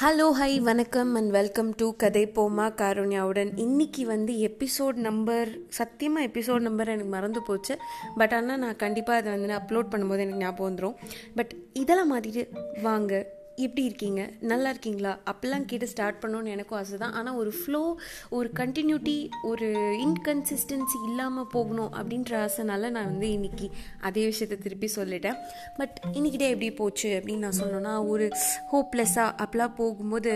Hello 0.00 0.30
hi 0.30 0.60
வணக்கம் 0.60 1.14
and 1.14 1.30
welcome 1.30 1.74
to 1.74 1.96
கதை 1.96 2.22
போமா 2.26 2.66
காருண்யாவுடன். 2.80 3.48
இன்றைக்கி 3.56 4.02
வந்து 4.02 4.32
எபிசோட் 4.48 4.98
நம்பர் 5.06 5.48
சத்தியமாக 5.68 6.26
எபிசோட் 6.26 6.60
நம்பர் 6.60 6.88
எனக்கு 6.88 7.10
மறந்து 7.10 7.42
போச்சு. 7.42 7.76
பட் 8.16 8.32
ஆனால் 8.32 8.58
நான் 8.58 8.76
கண்டிப்பாக 8.76 9.20
அதை 9.20 9.32
வந்து 9.32 9.46
நான் 9.46 9.64
அப்லோட் 9.64 9.90
பண்ணும்போது 9.92 10.18
எனக்கு 10.18 10.44
ஞாபகம் 10.44 10.68
வந்துடும் 10.68 10.96
பட் 11.34 11.54
இதெல்லாம் 11.72 12.12
மாற்றிட்டு 12.12 12.44
வாங்க. 12.82 13.12
எப்படி 13.64 13.82
இருக்கீங்க? 13.88 14.22
நல்லா 14.50 14.68
இருக்கீங்களா? 14.72 15.12
அப்பெல்லாம் 15.30 15.64
கேட்டு 15.70 15.86
ஸ்டார்ட் 15.92 16.20
பண்ணணும்னு 16.22 16.54
எனக்கும் 16.56 16.78
ஆசை 16.80 16.98
தான் 17.04 17.14
ஆனால் 17.20 17.38
ஒரு 17.42 17.52
ஃப்ளோ 17.58 17.82
ஒரு 18.38 18.50
கண்டினியூட்டி 18.60 19.16
ஒரு 19.50 19.68
இன்கன்சிஸ்டன்சி 20.06 20.98
இல்லாமல் 21.08 21.48
போகணும் 21.54 21.92
அப்படின்ற 21.98 22.32
ஆசைனால 22.46 22.90
நான் 22.96 23.10
வந்து 23.12 23.30
இன்னைக்கு 23.36 23.68
அதே 24.08 24.24
விஷயத்த 24.30 24.58
திருப்பி 24.66 24.90
சொல்லிட்டேன். 24.96 25.38
பட் 25.80 25.96
இன்னைக்கிட்டே 26.12 26.36
டே 26.38 26.50
எப்படி 26.54 26.70
போச்சு 26.80 27.08
அப்படின்னு 27.18 27.44
நான் 27.46 27.58
சொன்னோன்னா 27.60 27.92
ஒரு 28.12 28.26
ஹோப்லெஸ்ஸாக 28.72 29.30
அப்பெல்லாம் 29.42 29.74
போகும்போது 29.80 30.32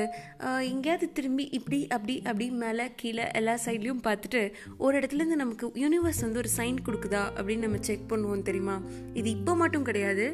எங்கேயாவது 0.72 1.06
திரும்பி 1.18 1.44
இப்படி 1.58 1.80
அப்படி 1.96 2.16
அப்படி 2.30 2.46
மேலே 2.64 2.84
கீழே 3.02 3.24
எல்லா 3.40 3.54
சைட்லேயும் 3.64 4.02
பார்த்துட்டு 4.08 4.40
ஒரு 4.84 4.94
இடத்துலேருந்து 4.98 5.40
நமக்கு 5.42 5.66
யூனிவர்ஸ் 5.84 6.22
வந்து 6.26 6.40
ஒரு 6.42 6.50
சைன் 6.56 6.78
கொடுக்குதா? 6.86 7.22
அப்படின்னு 7.36 7.64
நம்ம 7.66 7.80
செக் 7.88 8.06
பண்ணுவோம் 8.12 8.46
தெரியுமா? 8.48 8.76
இது 9.20 9.28
இப்போ 9.36 9.54
மட்டும் 9.62 9.86
கிடையாது. 9.90 10.26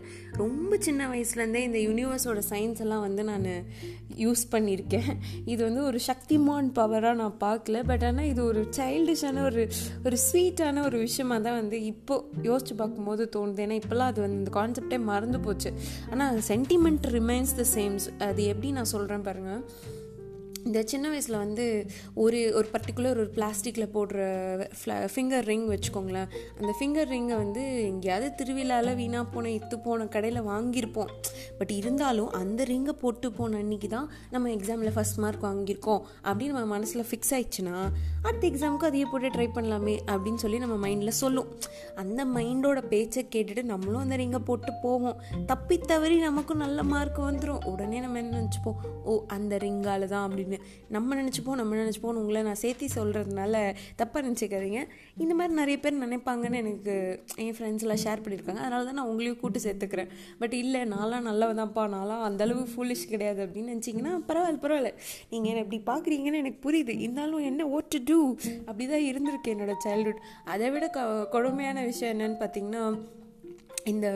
ரொம்ப 0.43 0.77
சின்ன 0.87 1.09
வயசுலேருந்தே 1.13 1.63
இந்த 1.69 1.81
யூனிவர்ஸோட 1.89 2.43
சயின்ஸ் 2.79 2.85
எல்லாம் 2.85 3.05
வந்து 3.07 3.23
நான் 3.31 3.47
யூஸ் 4.25 4.43
பண்ணியிருக்கேன். 4.53 5.11
இது 5.53 5.61
வந்து 5.69 5.83
ஒரு 5.89 5.99
சக்திமான் 6.07 6.69
பவராக 6.79 7.15
நான் 7.23 7.37
பார்க்கல. 7.47 7.77
பட் 7.91 8.05
ஆனால் 8.09 8.29
இது 8.33 8.41
ஒரு 8.51 8.61
சைல்டிஷான 8.79 9.43
ஒரு 9.51 9.63
ஒரு 10.07 10.17
ஸ்வீட்டான 10.27 10.85
ஒரு 10.89 10.99
விஷயமா 11.07 11.39
தான் 11.47 11.59
வந்து 11.61 11.79
இப்போ 11.93 12.17
யோசிச்சு 12.49 12.77
பார்க்கும்போது 12.83 13.25
தோணுது. 13.37 13.63
ஏன்னா 13.67 13.79
இப்போல்லாம் 13.83 14.11
அது 14.13 14.21
வந்து 14.27 14.41
இந்த 14.43 14.53
கான்செப்டே 14.59 15.01
மறந்து 15.13 15.41
போச்சு. 15.47 15.73
ஆனால் 16.13 16.43
சென்டிமெண்ட் 16.51 17.09
ரிமைன்ஸ் 17.19 17.55
த 17.61 17.67
சேம்ஸ் 17.77 18.09
அது 18.29 18.43
எப்படி 18.53 18.71
நான் 18.79 18.93
சொல்கிறேன் 18.95 19.27
பாருங்கள் 19.29 19.63
இந்த 20.65 20.83
சின்ன 20.85 21.09
வயசில் 21.09 21.37
வந்து 21.37 21.87
ஒரு 22.15 22.39
ஒரு 22.55 22.69
பர்டிகுலர் 22.75 23.09
ஒரு 23.09 23.31
பிளாஸ்டிக்கில் 23.35 23.93
போடுற 23.95 24.19
ஃபிங்கர் 25.15 25.45
ரிங் 25.51 25.67
வச்சுக்கோங்களேன். 25.69 26.29
அந்த 26.59 26.71
ஃபிங்கர் 26.79 27.11
ரிங்கை 27.15 27.37
வந்து 27.43 27.63
எங்கேயாவது 27.83 28.35
திருவிழாவில் 28.35 28.95
வீணாக 28.95 29.31
போன 29.35 29.49
இத்து 29.49 29.77
போன 29.85 30.07
கடையில் 30.07 30.43
வாங்கியிருப்போம். 30.43 31.11
பட் 31.59 31.71
இருந்தாலும் 31.71 32.31
அந்த 32.31 32.65
ரிங்கை 32.65 32.95
போட்டு 33.03 33.33
போன 33.33 33.57
அன்னைக்கு 33.57 33.89
தான் 33.89 34.11
நம்ம 34.31 34.49
எக்ஸாமில் 34.49 34.95
ஃபஸ்ட் 34.97 35.21
மார்க் 35.25 35.45
வாங்கியிருக்கோம். 35.45 36.03
அப்படின்னு 36.25 36.57
நம்ம 36.59 36.65
மனசில் 36.65 37.07
ஃபிக்ஸ் 37.11 37.33
ஆயிடுச்சுன்னா 37.37 37.77
அடுத்த 38.23 38.49
எக்ஸாமுக்கு 38.49 38.89
அதையே 38.91 39.05
போட்டு 39.11 39.29
ட்ரை 39.29 39.49
பண்ணலாமே 39.55 39.97
அப்படின்னு 40.07 40.43
சொல்லி 40.45 40.59
நம்ம 40.59 40.89
மைண்டில் 40.89 41.19
சொல்லும். 41.23 41.49
அந்த 41.95 42.25
மைண்டோட 42.25 42.83
பேச்சை 42.87 43.27
கேட்டுட்டு 43.35 43.63
நம்மளும் 43.63 44.01
அந்த 44.01 44.17
ரிங்கை 44.17 44.43
போட்டு 44.45 44.73
போவோம். 44.83 45.21
தப்பி 45.47 45.79
தவறி 45.79 46.19
நமக்கும் 46.19 46.63
நல்ல 46.67 46.83
மார்க் 46.83 47.21
வந்துடும் 47.21 47.65
உடனே 47.65 48.01
நம்ம 48.01 48.19
என்ன 48.19 48.37
நினச்சிப்போம்? 48.41 48.79
ஓ 49.05 49.25
அந்த 49.27 49.57
ரிங்கால 49.57 50.05
தான் 50.05 50.31
அப்படின்னு. 50.31 50.58
நம்ம 50.97 51.17
நினச்சிப்போம் 51.21 51.59
நம்ம 51.61 51.77
நினச்சிப்போம் 51.81 52.21
உங்களை 52.23 52.43
நான் 52.49 52.61
சேர்த்தி 52.63 52.87
சொல்கிறதுனால 52.97 53.55
தப்பாக 54.01 54.23
நினச்சிக்காதீங்க. 54.27 54.81
இந்த 55.23 55.33
மாதிரி 55.35 55.55
நிறைய 55.61 55.79
பேர் 55.85 56.03
நினைப்பாங்கன்னு 56.05 56.61
எனக்கு 56.63 56.95
என் 57.45 57.55
ஃப்ரெண்ட்ஸ் 57.59 57.85
எல்லாம் 57.87 58.03
ஷேர் 58.05 58.23
பண்ணியிருக்காங்க. 58.25 58.63
அதனால 58.65 58.85
தான் 58.85 58.99
நான் 59.01 59.11
உங்களையும் 59.13 59.41
கூட்டு 59.43 59.61
சேர்த்துக்கிறேன். 59.67 60.11
பட் 60.39 60.57
இல்லை 60.63 60.83
நான்லாம் 60.95 61.29
நல்லவதான்ப்பா. 61.31 61.85
நான்லாம் 61.97 62.25
அந்தளவு 62.29 62.65
ஃபூலிஷ் 62.73 63.07
கிடையாது 63.13 63.43
அப்படின்னு 63.47 63.75
நினச்சிங்கன்னா 63.75 64.15
பரவாயில்ல 64.31 64.63
பரவாயில்ல. 64.65 64.93
நீங்கள் 65.31 65.51
என்ன 65.53 65.65
எப்படி 65.67 65.81
பார்க்குறீங்கன்னு 65.91 66.43
எனக்கு 66.45 66.63
புரியுது. 66.67 66.97
இருந்தாலும் 67.07 67.47
என்ன 67.51 67.67
ஓட் 67.77 67.93
டு 67.95 68.01
டூ 68.11 68.19
அப்படி 68.69 68.87
தான் 68.95 69.07
இருந்திருக்கு 69.11 69.55
என்னோடய 69.55 69.79
சைல்ட்ஹுட் 69.87 70.23
அதை 70.55 70.69
விட 70.75 70.87
க 70.97 71.07
கொடுமையான 71.35 71.83
விஷயம் 71.91 72.13
என்னன்னு 72.15 72.39
பார்த்தீங்கன்னா 72.43 72.83
இந்த 73.89 74.09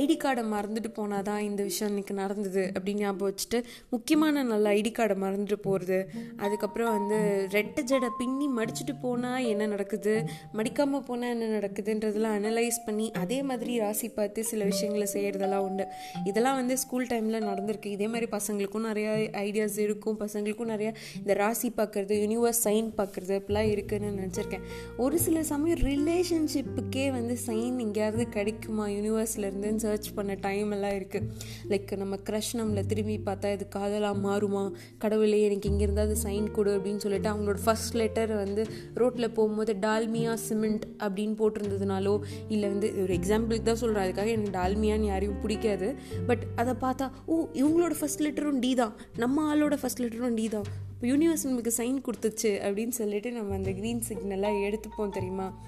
ஐடி 0.00 0.16
கார்டை 0.22 0.42
மறந்துட்டு 0.54 0.90
போனால் 0.94 1.22
தான் 1.22 1.40
இந்த 1.40 1.62
விஷயம் 1.62 1.90
இன்னைக்கு 1.92 2.14
நடந்தது 2.14 2.62
அப்படின்னு 2.74 3.02
ஞாபகம் 3.04 3.28
வச்சுட்டு 3.28 3.58
முக்கியமான 3.90 4.42
நல்ல 4.42 4.68
ஐடி 4.70 4.92
கார்டை 4.98 5.16
மறந்துட்டு 5.24 5.58
போகிறது 5.66 5.98
அதுக்கப்புறம் 6.36 6.92
வந்து 6.98 7.18
ரெட்டை 7.56 7.82
ஜடை 7.90 8.08
பின்னி 8.20 8.46
மடிச்சுட்டு 8.58 8.94
போனால் 9.02 9.46
என்ன 9.52 9.66
நடக்குது? 9.66 10.14
மடிக்காமல் 10.58 11.04
போனால் 11.08 11.30
என்ன 11.30 11.46
நடக்குதுன்றதெல்லாம் 11.58 12.36
அனலைஸ் 12.38 12.78
பண்ணி 12.86 13.12
அதே 13.12 13.38
மாதிரி 13.42 13.78
ராசி 13.78 14.08
பார்த்து 14.08 14.44
சில 14.44 14.64
விஷயங்களை 14.64 15.06
செய்கிறதெல்லாம் 15.14 15.66
உண்டு. 15.68 15.86
இதெல்லாம் 16.24 16.56
வந்து 16.56 16.76
ஸ்கூல் 16.78 17.06
டைமில் 17.06 17.46
நடந்திருக்கு. 17.48 17.86
இதே 17.86 18.06
மாதிரி 18.06 18.28
பசங்களுக்கும் 18.36 18.86
நிறையா 18.90 19.12
ஐடியாஸ் 19.46 19.78
இருக்கும். 19.78 20.18
பசங்களுக்கும் 20.24 20.72
நிறையா 20.74 20.92
இந்த 21.20 21.34
ராசி 21.34 21.70
பார்க்குறது 21.76 22.16
யூனிவர்ஸ் 22.24 22.62
சைன் 22.64 22.90
பார்க்குறது 23.00 23.34
அப்படிலாம் 23.38 23.70
இருக்குதுன்னு 23.74 24.12
நினச்சிருக்கேன். 24.20 24.64
ஒரு 24.96 25.18
சில 25.18 25.42
சமயம் 25.42 25.82
ரிலேஷன்ஷிப்புக்கே 25.90 27.06
வந்து 27.18 27.36
சைன் 27.46 27.78
எங்கேயாவது 27.86 28.26
கிடைக்குமா 28.28 28.84
யூனிவர்ஸ்லேருந்துன்னு 28.98 29.82
சர்ச் 29.84 30.08
பண்ண 30.14 30.36
டைம் 30.46 30.70
எல்லாம் 30.76 30.96
இருக்குது 30.98 31.28
லைக் 31.72 31.96
நம்ம 32.02 32.16
க்ரஷ் 32.28 32.52
நம்மளை 32.60 32.84
திரும்பி 32.86 33.16
பார்த்தா 33.26 33.52
இது 33.52 33.68
காதலாக 33.76 34.16
மாறுமா? 34.26 34.64
கடவுளே 35.04 35.40
எனக்கு 35.48 35.70
இங்கேருந்து 35.72 36.04
அது 36.06 36.16
சைன் 36.22 36.48
கொடு 36.50 36.72
அப்படின்னு 36.78 37.02
சொல்லிட்டு 37.06 37.30
அவங்களோட 37.32 37.58
ஃபர்ஸ்ட் 37.64 37.94
லெட்டர் 37.94 38.34
வந்து 38.44 38.64
ரோட்டில் 38.94 39.30
போகும்போது 39.30 39.74
டால்மியா 39.86 40.34
சிமெண்ட் 40.46 40.86
அப்படின்னு 40.98 41.36
போட்டிருந்ததுனாலோ 41.42 42.14
இல்லை 42.48 42.68
வந்து 42.74 42.90
ஒரு 43.02 43.14
எக்ஸாம்பிளுக்கு 43.18 43.68
தான் 43.70 43.82
சொல்கிறேன் 43.84 44.04
அதுக்காக 44.06 44.34
எனக்கு 44.36 44.56
டால்மியான்னு 44.58 45.10
யாரையும் 45.12 45.40
பிடிக்காது. 45.44 45.90
பட் 46.26 46.44
அதை 46.56 46.74
பார்த்தா 46.84 47.08
ஓ 47.26 47.46
இவங்களோட 47.62 47.94
ஃபர்ஸ்ட் 48.00 48.24
லெட்டரும் 48.26 48.60
டி 48.66 48.74
தான். 48.74 48.94
நம்ம 49.24 49.54
ஆளோட 49.54 49.76
ஃபர்ஸ்ட் 49.80 50.02
லெட்டரும் 50.02 50.38
டி 50.40 50.48
தான். 50.48 50.68
இப்போ 51.00 51.16
யூனிவர்ஸ் 51.16 51.44
நமக்கு 51.44 51.72
சைன் 51.76 51.98
கொடுத்துச்சு 52.06 52.50
அப்படின்னு 52.66 52.88
சொல்லிட்டு 52.88 53.32
நம்ம 53.32 53.54
அந்த 53.54 53.70
க்ரீன் 53.70 54.00
சிக்னலாக 54.00 54.54
எடுத்துப்போம் 54.54 55.12
தெரியுமா? 55.12 55.58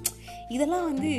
இதெல்லாம் 0.48 0.84
வந்து 0.84 1.10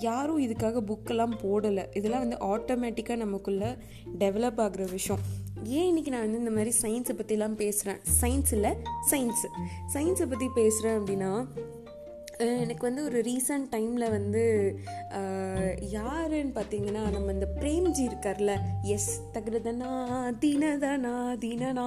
யாரும் 0.00 0.38
இதுக்காக 0.38 0.82
புக்கெல்லாம் 0.90 1.32
போடலை. 1.44 1.96
இதெல்லாம் 1.96 2.28
வந்து 2.28 2.38
ஆட்டோமேட்டிக்காக 2.46 3.16
நமக்குள்ளே 3.16 3.70
டெவலப் 4.18 4.60
ஆகிற 4.60 4.84
விஷயம். 4.90 5.22
ஏன் 5.64 5.86
இன்னைக்கு 5.86 6.10
நான் 6.10 6.20
வந்து 6.20 6.38
இந்த 6.38 6.50
மாதிரி 6.50 6.72
சயின்ஸை 6.82 7.16
பற்றிலாம் 7.20 7.54
பேசுகிறேன் 7.54 8.00
சயின்ஸ் 8.20 8.52
இல்லை 8.52 8.70
சயின்ஸு 9.10 9.48
சயின்ஸை 9.94 10.26
பற்றி 10.26 10.48
பேசுகிறேன் 10.54 11.00
அப்படின்னா 11.00 11.46
எனக்கு 12.44 12.84
வந்து 12.88 13.02
ஒரு 13.04 13.18
ரீசன்ட் 13.20 13.66
டைமில் 13.72 14.04
வந்து 14.10 14.42
யாருன்னு 15.96 16.52
பார்த்தீங்கன்னா 16.58 17.02
நம்ம 17.16 17.32
இந்த 17.32 17.48
பிரேம்ஜி 17.60 18.02
இருக்கார்ல 18.08 18.52
எஸ் 18.94 19.10
தகுதனா 19.34 19.90
தினதனா 20.44 21.14
தினனா 21.44 21.86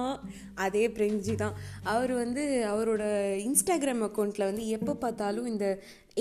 அதே 0.66 0.84
பிரேம்ஜி 0.88 1.34
தான். 1.34 1.56
அவர் 1.94 2.12
வந்து 2.12 2.44
அவரோட 2.72 3.02
இன்ஸ்டாகிராம் 3.48 4.04
அக்கௌண்ட்டில் 4.08 4.48
வந்து 4.50 4.66
எப்போ 4.78 4.94
பார்த்தாலும் 4.94 5.46
இந்த 5.46 5.66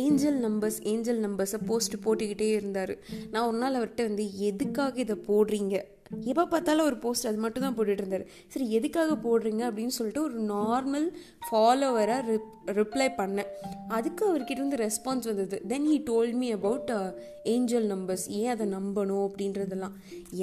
ஏஞ்சல் 0.03 0.39
நம்பர்ஸ் 0.47 0.79
ஏஞ்சல் 0.94 1.23
நம்பர்ஸை 1.25 1.59
போஸ்ட் 1.65 2.03
போட்டுக்கிட்டே 2.05 2.51
இருந்தார். 2.59 2.94
நான் 3.31 3.47
ஒரு 3.50 3.57
நாள் 3.57 3.77
அவர்கிட்ட 3.79 4.03
வந்து 4.09 4.25
எதுக்காக 4.50 5.00
இதை 5.00 5.17
போடுறீங்க? 5.27 5.75
எப்போ 6.31 6.46
பார்த்தாலும் 6.53 6.88
ஒரு 6.90 6.97
போஸ்ட் 7.06 7.29
அது 7.29 7.40
மட்டும் 7.46 7.66
தான் 7.66 7.78
போட்டுட்டு 7.78 8.03
இருந்தார் 8.03 8.25
சரி 8.53 8.68
எதுக்காக 8.79 9.18
போடுறீங்க 9.25 9.63
அப்படின்னு 9.69 9.96
சொல்லிட்டு 10.00 10.25
ஒரு 10.29 10.40
நார்மல் 10.56 11.07
ஃபாலோவராக 11.47 12.28
ரிப் 12.31 12.50
ரிப்ளை 12.78 13.07
பண்ணேன். 13.19 13.50
அதுக்கு 13.96 14.24
அவர்கிட்ட 14.28 14.59
இருந்து 14.59 14.78
ரெஸ்பான்ஸ் 14.84 15.25
வந்தது. 15.29 15.57
Then 15.72 15.88
he 15.91 15.97
told 16.09 16.38
me 16.41 16.50
about 16.57 16.91
angel 17.53 17.88
numbers 17.94 18.25
ஏன் 18.40 18.51
அதை 18.53 18.66
நம்பணும் 18.75 19.24
அப்படின்றதெல்லாம். 19.28 19.96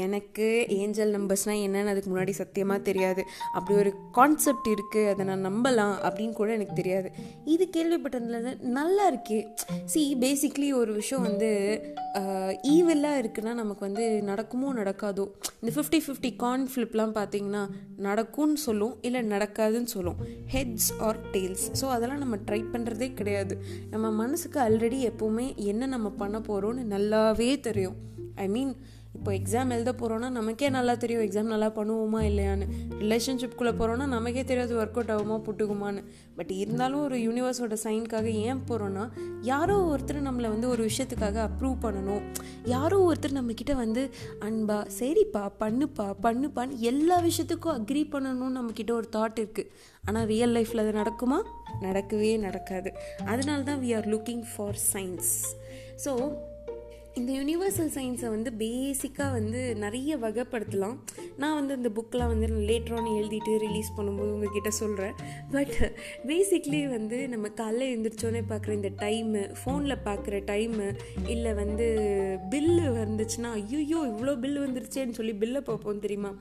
எனக்கு 0.05 0.49
ஏஞ்சல் 0.79 1.15
நம்பர்ஸ்னால் 1.17 1.63
என்னன்னு 1.67 1.93
அதுக்கு 1.93 2.11
முன்னாடி 2.13 2.35
சத்தியமாக 2.41 2.87
தெரியாது. 2.89 3.23
அப்படி 3.53 3.75
ஒரு 3.83 3.93
கான்செப்ட் 4.19 4.69
இருக்குது 4.75 5.09
அதை 5.13 5.25
நான் 5.31 5.47
நம்பலாம் 5.51 5.95
அப்படின்னு 6.07 6.33
கூட 6.33 6.51
எனக்கு 6.59 6.77
தெரியாது. 6.83 7.11
இது 7.55 7.67
கேள்விப்பட்டதுல 7.77 8.55
நல்லா 8.79 9.07
இருக்கே. 9.13 9.41
சி 9.95 10.03
பேசிக்லி 10.27 10.71
ஒரு 10.83 10.93
விஷயம் 11.01 11.27
வந்து 11.29 11.51
ஈவெல்லாம் 12.63 13.17
இருக்குன்னா 13.21 13.53
நமக்கு 13.55 13.81
வந்து 13.81 14.23
நடக்குமோ 14.23 14.75
நடக்காதோ? 14.75 15.25
இந்த 15.61 15.71
ஃபிஃப்டி 15.75 16.01
ஃபிஃப்டி 16.07 16.37
கான் 16.37 16.69
ஃப்ளிப்லாம் 16.75 17.15
பார்த்தீங்கன்னா 17.15 17.69
நடக்கும்னு 17.97 18.57
சொல்லும் 18.57 18.95
இல்லை 19.03 19.23
நடக்காதுன்னு 19.23 19.85
சொல்லும். 19.85 20.17
ஹெட்ஸ் 20.53 20.91
ஆர் 20.99 21.21
டெய்ல்ஸ் 21.33 21.67
ஸோ 21.81 21.89
அதெல்லாம் 21.89 22.19
நம்ம 22.19 22.37
ட்ரை 22.37 22.65
பண்ணுறதே 22.73 23.15
கிடையாது. 23.15 23.63
நம்ம 23.91 24.11
மனசுக்கு 24.11 24.61
ஆல்ரெடி 24.61 25.01
எப்போவுமே 25.13 25.55
என்ன 25.55 25.87
நம்ம 25.87 26.11
பண்ண 26.11 26.39
போகிறோம்னு 26.39 26.85
நல்லாவே 26.97 27.61
தெரியும். 27.61 27.97
ஐ 28.35 28.49
மீன் 28.49 28.77
இப்போ 29.15 29.31
எக்ஸாம் 29.33 29.73
எழுத 29.75 29.93
போகிறோன்னா 29.93 30.29
நமக்கே 30.29 30.69
நல்லா 30.69 30.95
தெரியும் 30.95 31.23
எக்ஸாம் 31.25 31.51
நல்லா 31.53 31.67
பண்ணுவோமா 31.79 32.21
இல்லையான்னு. 32.29 32.67
ரிலேஷன்ஷிப்குள்ளே 33.01 33.73
போகிறோன்னா 33.81 34.07
நமக்கே 34.07 34.45
தெரியாது 34.45 34.75
ஒர்க் 34.81 34.99
அவுட் 34.99 35.13
ஆகுமா 35.15 35.37
புட்டுக்குமான்னு. 35.47 36.03
பட் 36.37 36.51
இருந்தாலும் 36.51 37.03
ஒரு 37.03 37.17
யூனிவர்ஸோட 37.17 37.77
சைனுக்காக 37.85 38.25
ஏன் 38.25 38.61
போகிறோன்னா 38.69 39.05
யாரோ 39.43 39.77
ஒருத்தர் 39.93 40.21
நம்மளை 40.29 40.49
வந்து 40.49 40.69
ஒரு 40.69 40.83
விஷயத்துக்காக 40.91 41.39
அப்ரூவ் 41.49 41.77
பண்ணணும். 41.85 42.23
யாரோ 42.65 42.99
ஒருத்தர் 43.09 43.39
நம்மக்கிட்ட 43.39 43.75
வந்து 43.75 44.11
அன்பா 44.49 44.79
சரிப்பா 44.99 45.51
பண்ணுப்பா 45.59 46.15
பண்ணுப்பான்னு 46.27 46.79
எல்லா 46.93 47.19
விஷயத்துக்கும் 47.29 47.77
அக்ரி 47.79 48.05
பண்ணணும்னு 48.15 48.59
நம்மக்கிட்ட 48.59 48.91
ஒரு 48.91 49.09
தாட் 49.17 49.41
இருக்குது 49.43 49.71
ஆனால் 50.05 50.27
ரியல் 50.27 50.55
லைஃப்பில் 50.57 50.85
அது 50.85 50.93
நடக்குமா? 50.93 51.41
நடக்கவே 51.81 52.39
நடக்காது. 52.39 52.93
அதனால 53.25 53.61
தான் 53.63 53.83
we 53.85 53.93
are 53.97 54.09
looking 54.15 54.45
for 54.53 54.81
science 54.93 55.33
so 56.05 56.13
இந்த 57.19 57.31
யூனிவர்சல் 57.33 57.91
சயின்ஸை 57.95 58.29
வந்து 58.29 58.51
பேசிக்காக 58.59 59.33
வந்து 59.33 59.77
நிறைய 59.77 60.17
வகைப்படுத்தலாம். 60.17 60.97
நான் 61.37 61.55
வந்து 61.55 61.77
இந்த 61.77 61.89
புக்கெலாம் 61.89 62.27
வந்து 62.27 62.47
லேட்டரான 62.47 63.13
எழுதிட்டு 63.21 63.53
ரிலீஸ் 63.59 63.91
பண்ணும்போது 63.97 64.33
உங்ககிட்ட 64.35 64.71
சொல்கிறேன் 64.71 65.15
பட் 65.51 65.75
பேசிக்லி 66.27 66.89
வந்து 66.89 67.29
நம்ம 67.29 67.49
காலைல 67.49 67.89
எழுந்திரிச்சோன்னே 67.93 68.43
பார்க்குற 68.49 68.73
இந்த 68.73 68.91
டைமு 68.99 69.43
ஃபோனில் 69.61 70.03
பார்க்குற 70.05 70.39
டைமு 70.53 70.87
இல்லை 71.27 71.55
வந்து 71.55 71.89
பில்லு 72.51 72.87
வந்துச்சுன்னா 73.03 73.53
ஐயோ 73.53 73.99
இவ்வளோ 74.13 74.41
பில் 74.41 74.61
வந்துருச்சேன்னு 74.61 75.11
சொல்லி 75.11 75.35
பில்லை 75.35 75.61
பார்ப்போம் 75.61 75.99
தெரியுமா? 75.99 76.33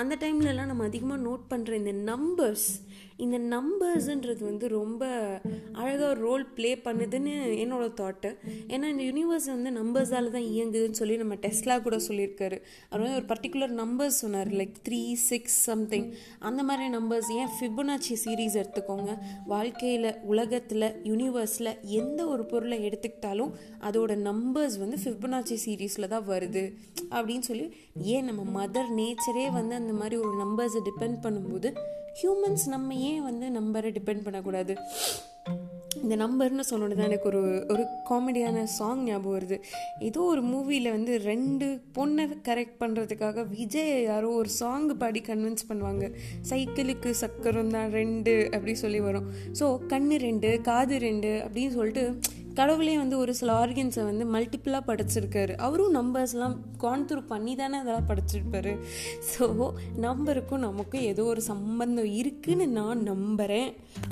அந்த 0.00 0.14
டைம்லலாம் 0.22 0.70
நம்ம 0.72 0.84
அதிகமாக 0.84 1.24
நோட் 1.28 1.44
பண்ணுற 1.52 1.72
இந்த 1.82 1.92
நம்பர்ஸ் 2.12 2.68
இந்த 3.24 3.36
நம்பர்ஸுன்றது 3.52 4.42
வந்து 4.44 4.66
ரொம்ப 4.68 5.02
அழகாக 5.72 6.14
ரோல் 6.24 6.42
ப்ளே 6.56 6.70
பண்ணுதுன்னு 6.86 7.34
என்னோட 7.62 7.84
தாட்டு 8.00 8.30
ஏன்னா 8.72 8.86
இந்த 8.92 9.04
யூனிவர்ஸ் 9.10 9.46
வந்து 9.52 9.70
நம்பர்ஸால் 9.78 10.28
தான் 10.34 10.48
இயங்குதுன்னு 10.54 10.98
சொல்லி 11.00 11.16
நம்ம 11.16 11.34
டெஸ்லா 11.44 11.76
கூட 11.82 11.98
சொல்லியிருக்காரு. 12.08 12.56
அவர் 12.90 13.02
வந்து 13.04 13.18
ஒரு 13.20 13.28
பர்டிகுலர் 13.32 13.72
நம்பர்ஸ் 13.82 14.18
சொன்னார் 14.24 14.50
லைக் 14.58 14.74
த்ரீ 14.88 15.00
சிக்ஸ் 15.28 15.56
சம்திங் 15.70 16.06
அந்த 16.48 16.62
மாதிரி 16.62 16.88
நம்பர்ஸ் 16.96 17.30
ஏன் 17.38 17.54
ஃபிபனாச்சி 17.54 18.16
சீரீஸ் 18.24 18.58
எடுத்துக்கோங்க. 18.62 19.14
வாழ்க்கையில் 19.54 20.10
உலகத்தில் 20.32 20.88
யூனிவர்ஸில் 21.10 21.72
எந்த 22.00 22.20
ஒரு 22.34 22.46
பொருளை 22.52 22.78
எடுத்துக்கிட்டாலும் 22.90 23.54
அதோட 23.90 24.12
நம்பர்ஸ் 24.28 24.78
வந்து 24.84 24.98
ஃபிபுனாச்சி 25.04 25.58
சீரீஸில் 25.66 26.12
தான் 26.14 26.28
வருது. 26.34 26.66
அப்படின்னு 27.16 27.46
சொல்லி 27.50 27.66
ஏன் 28.14 28.30
நம்ம 28.30 28.42
மதர் 28.60 28.92
நேச்சரே 29.00 29.48
வந்து 29.58 29.74
அந்த 29.80 29.85
மாதிரி 29.92 30.16
ஒரு 30.16 30.32
நம்பர்ஸை 30.44 30.82
டிபெண்ட் 30.90 31.18
பண்ணும்போது 31.22 31.70
ஹியூமன்ஸ் 32.20 32.66
நம்ம 32.68 32.94
ஏன் 32.94 33.22
வந்து 33.22 33.46
நம்பரை 33.60 33.90
டிபெண்ட் 33.98 34.24
பண்ணக்கூடாது? 34.24 34.74
இந்த 36.02 36.16
நம்பர்னு 36.16 36.64
சொன்னோன்னு 36.70 36.96
தான் 36.96 37.08
எனக்கு 37.08 37.28
ஒரு 37.30 37.66
ஒரு 37.72 37.82
காமெடியான 38.08 38.62
சாங் 38.62 39.02
ஞாபகம் 39.04 39.36
வருது. 39.36 39.56
ஏதோ 39.98 40.20
ஒரு 40.20 40.42
மூவியில் 40.42 40.90
வந்து 40.90 41.18
ரெண்டு 41.18 41.66
பொண்ணை 41.98 42.24
கரெக்ட் 42.48 42.80
பண்ணுறதுக்காக 42.82 43.46
விஜய் 43.48 44.02
யாரோ 44.02 44.28
ஒரு 44.28 44.48
சாங் 44.48 44.96
பாடி 44.98 45.22
கன்வின்ஸ் 45.28 45.68
பண்ணுவாங்க. 45.68 46.10
சைக்கிளுக்கு 46.50 47.10
சக்கரம் 47.10 47.70
தான் 47.70 47.90
ரெண்டு 47.90 48.48
அப்படி 48.52 48.74
சொல்லி 48.74 49.00
வரும். 49.00 49.28
ஸோ 49.60 49.68
கண்ணு 49.88 50.18
ரெண்டு 50.28 50.60
காது 50.60 50.98
ரெண்டு 50.98 51.32
அப்படின்னு 51.44 51.74
சொல்லிட்டு 51.78 52.04
கடவுளே 52.58 52.92
வந்து 53.00 53.16
ஒரு 53.22 53.32
சில 53.38 53.50
ஆர்கன்ஸை 53.62 54.02
வந்து 54.08 54.24
மல்டிப்புளாக 54.34 54.82
படிச்சிருக்காரு. 54.88 55.54
அவரும் 55.66 55.96
நம்பர்ஸ்லாம் 55.98 56.54
கான்த்ரூ 56.84 57.20
பண்ணி 57.32 57.52
தானே 57.60 57.76
அதெல்லாம் 57.82 58.08
படைச்சிருப்பாரு. 58.10 58.72
ஸோ 59.30 59.46
நம்பருக்கும் 60.04 60.64
நமக்கும் 60.66 61.06
ஏதோ 61.10 61.24
ஒரு 61.32 61.42
சம்பந்தம் 61.50 62.10
இருக்குன்னு 62.20 62.66
நான் 62.78 63.02
நம்புகிறேன் 63.10 63.70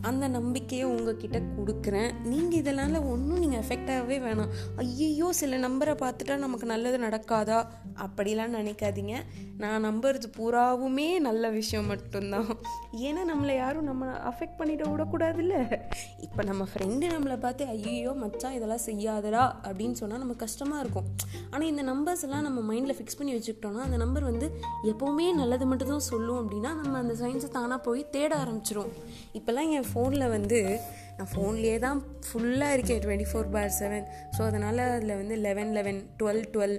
அந்த 0.09 0.25
நம்பிக்கையை 0.37 0.87
உங்ககிட்ட 0.95 1.39
கொடுக்குறேன். 1.57 2.11
நீங்கள் 2.33 2.61
இதனால் 2.63 2.99
ஒன்றும் 3.13 3.43
நீங்கள் 3.45 3.63
எஃபெக்ட் 3.65 3.93
ஆகவே 3.95 4.19
வேணாம். 4.27 4.53
ஐயோ 4.85 5.31
சில 5.41 5.59
நம்பரை 5.67 5.95
பார்த்துட்டா 6.05 6.37
நமக்கு 6.45 6.69
நல்லது 6.73 7.01
நடக்காதா? 7.07 7.59
அப்படிலாம் 8.07 8.57
நினைக்காதீங்க. 8.59 9.17
நான் 9.65 9.85
நம்புறது 9.89 10.29
பூராவுமே 10.39 11.09
நல்ல 11.29 11.51
விஷயம் 11.59 11.91
மட்டும்தான். 11.95 12.49
ஏன்னா 13.09 13.25
நம்மளை 13.33 13.57
யாரும் 13.63 13.89
நம்ம 13.91 14.13
அஃபெக்ட் 14.33 14.59
பண்ணிட 14.61 14.85
விடக்கூடாதுல்ல. 14.93 15.57
இப்போ 16.27 16.43
நம்ம 16.53 16.63
ஃப்ரெண்டு 16.71 17.07
நம்மளை 17.17 17.39
பார்த்து 17.45 17.65
ஐயோ 17.75 18.13
மச்சான் 18.35 18.57
இதெல்லாம் 18.59 18.85
செய்யாதடா 18.87 19.43
அப்படின்னு 19.67 19.97
சொன்னால் 20.01 20.23
நம்ம 20.23 20.35
கஷ்டமாக 20.45 20.83
இருக்கும். 20.85 21.09
ஆனால் 21.53 21.69
இந்த 21.73 21.83
நம்பர்ஸ் 21.91 22.25
எல்லாம் 22.27 22.47
நம்ம 22.47 22.61
மைண்டில் 22.71 22.97
ஃபிக்ஸ் 22.99 23.19
பண்ணி 23.19 23.33
வச்சுக்கிட்டோம்னா 23.35 23.83
அந்த 23.89 23.99
நம்பர் 24.03 24.25
வந்து 24.31 24.47
எப்போவுமே 24.91 25.27
நல்லது 25.41 25.65
மட்டும்தான் 25.71 26.07
சொல்லும் 26.13 26.41
அப்படின்னா 26.41 26.71
நம்ம 26.81 26.95
அந்த 27.03 27.15
சயின்ஸை 27.21 27.51
தானாக 27.57 27.81
போய் 27.87 28.03
தேட 28.15 28.33
ஆரம்பிச்சிரும். 28.45 28.91
இப்போல்லாம் 29.39 29.71
என் 29.77 29.89
ஃபோனில் 29.91 30.27
வந்து 30.37 30.61
நான் 31.19 31.31
ஃபோன்லேயே 31.35 31.77
தான் 31.87 31.99
ஃபுல்லாக 32.29 32.77
இருக்கேன் 32.77 33.03
twenty 33.05 33.29
four 33.33 33.53
by 33.55 33.75
seven 33.81 34.07
so 34.37 34.41
அதனால் 34.49 34.83
அதில் 34.97 35.19
வந்து 35.21 35.37
eleven 35.47 35.73
eleven 35.79 36.01
twelve 36.21 36.45
twelve 36.55 36.77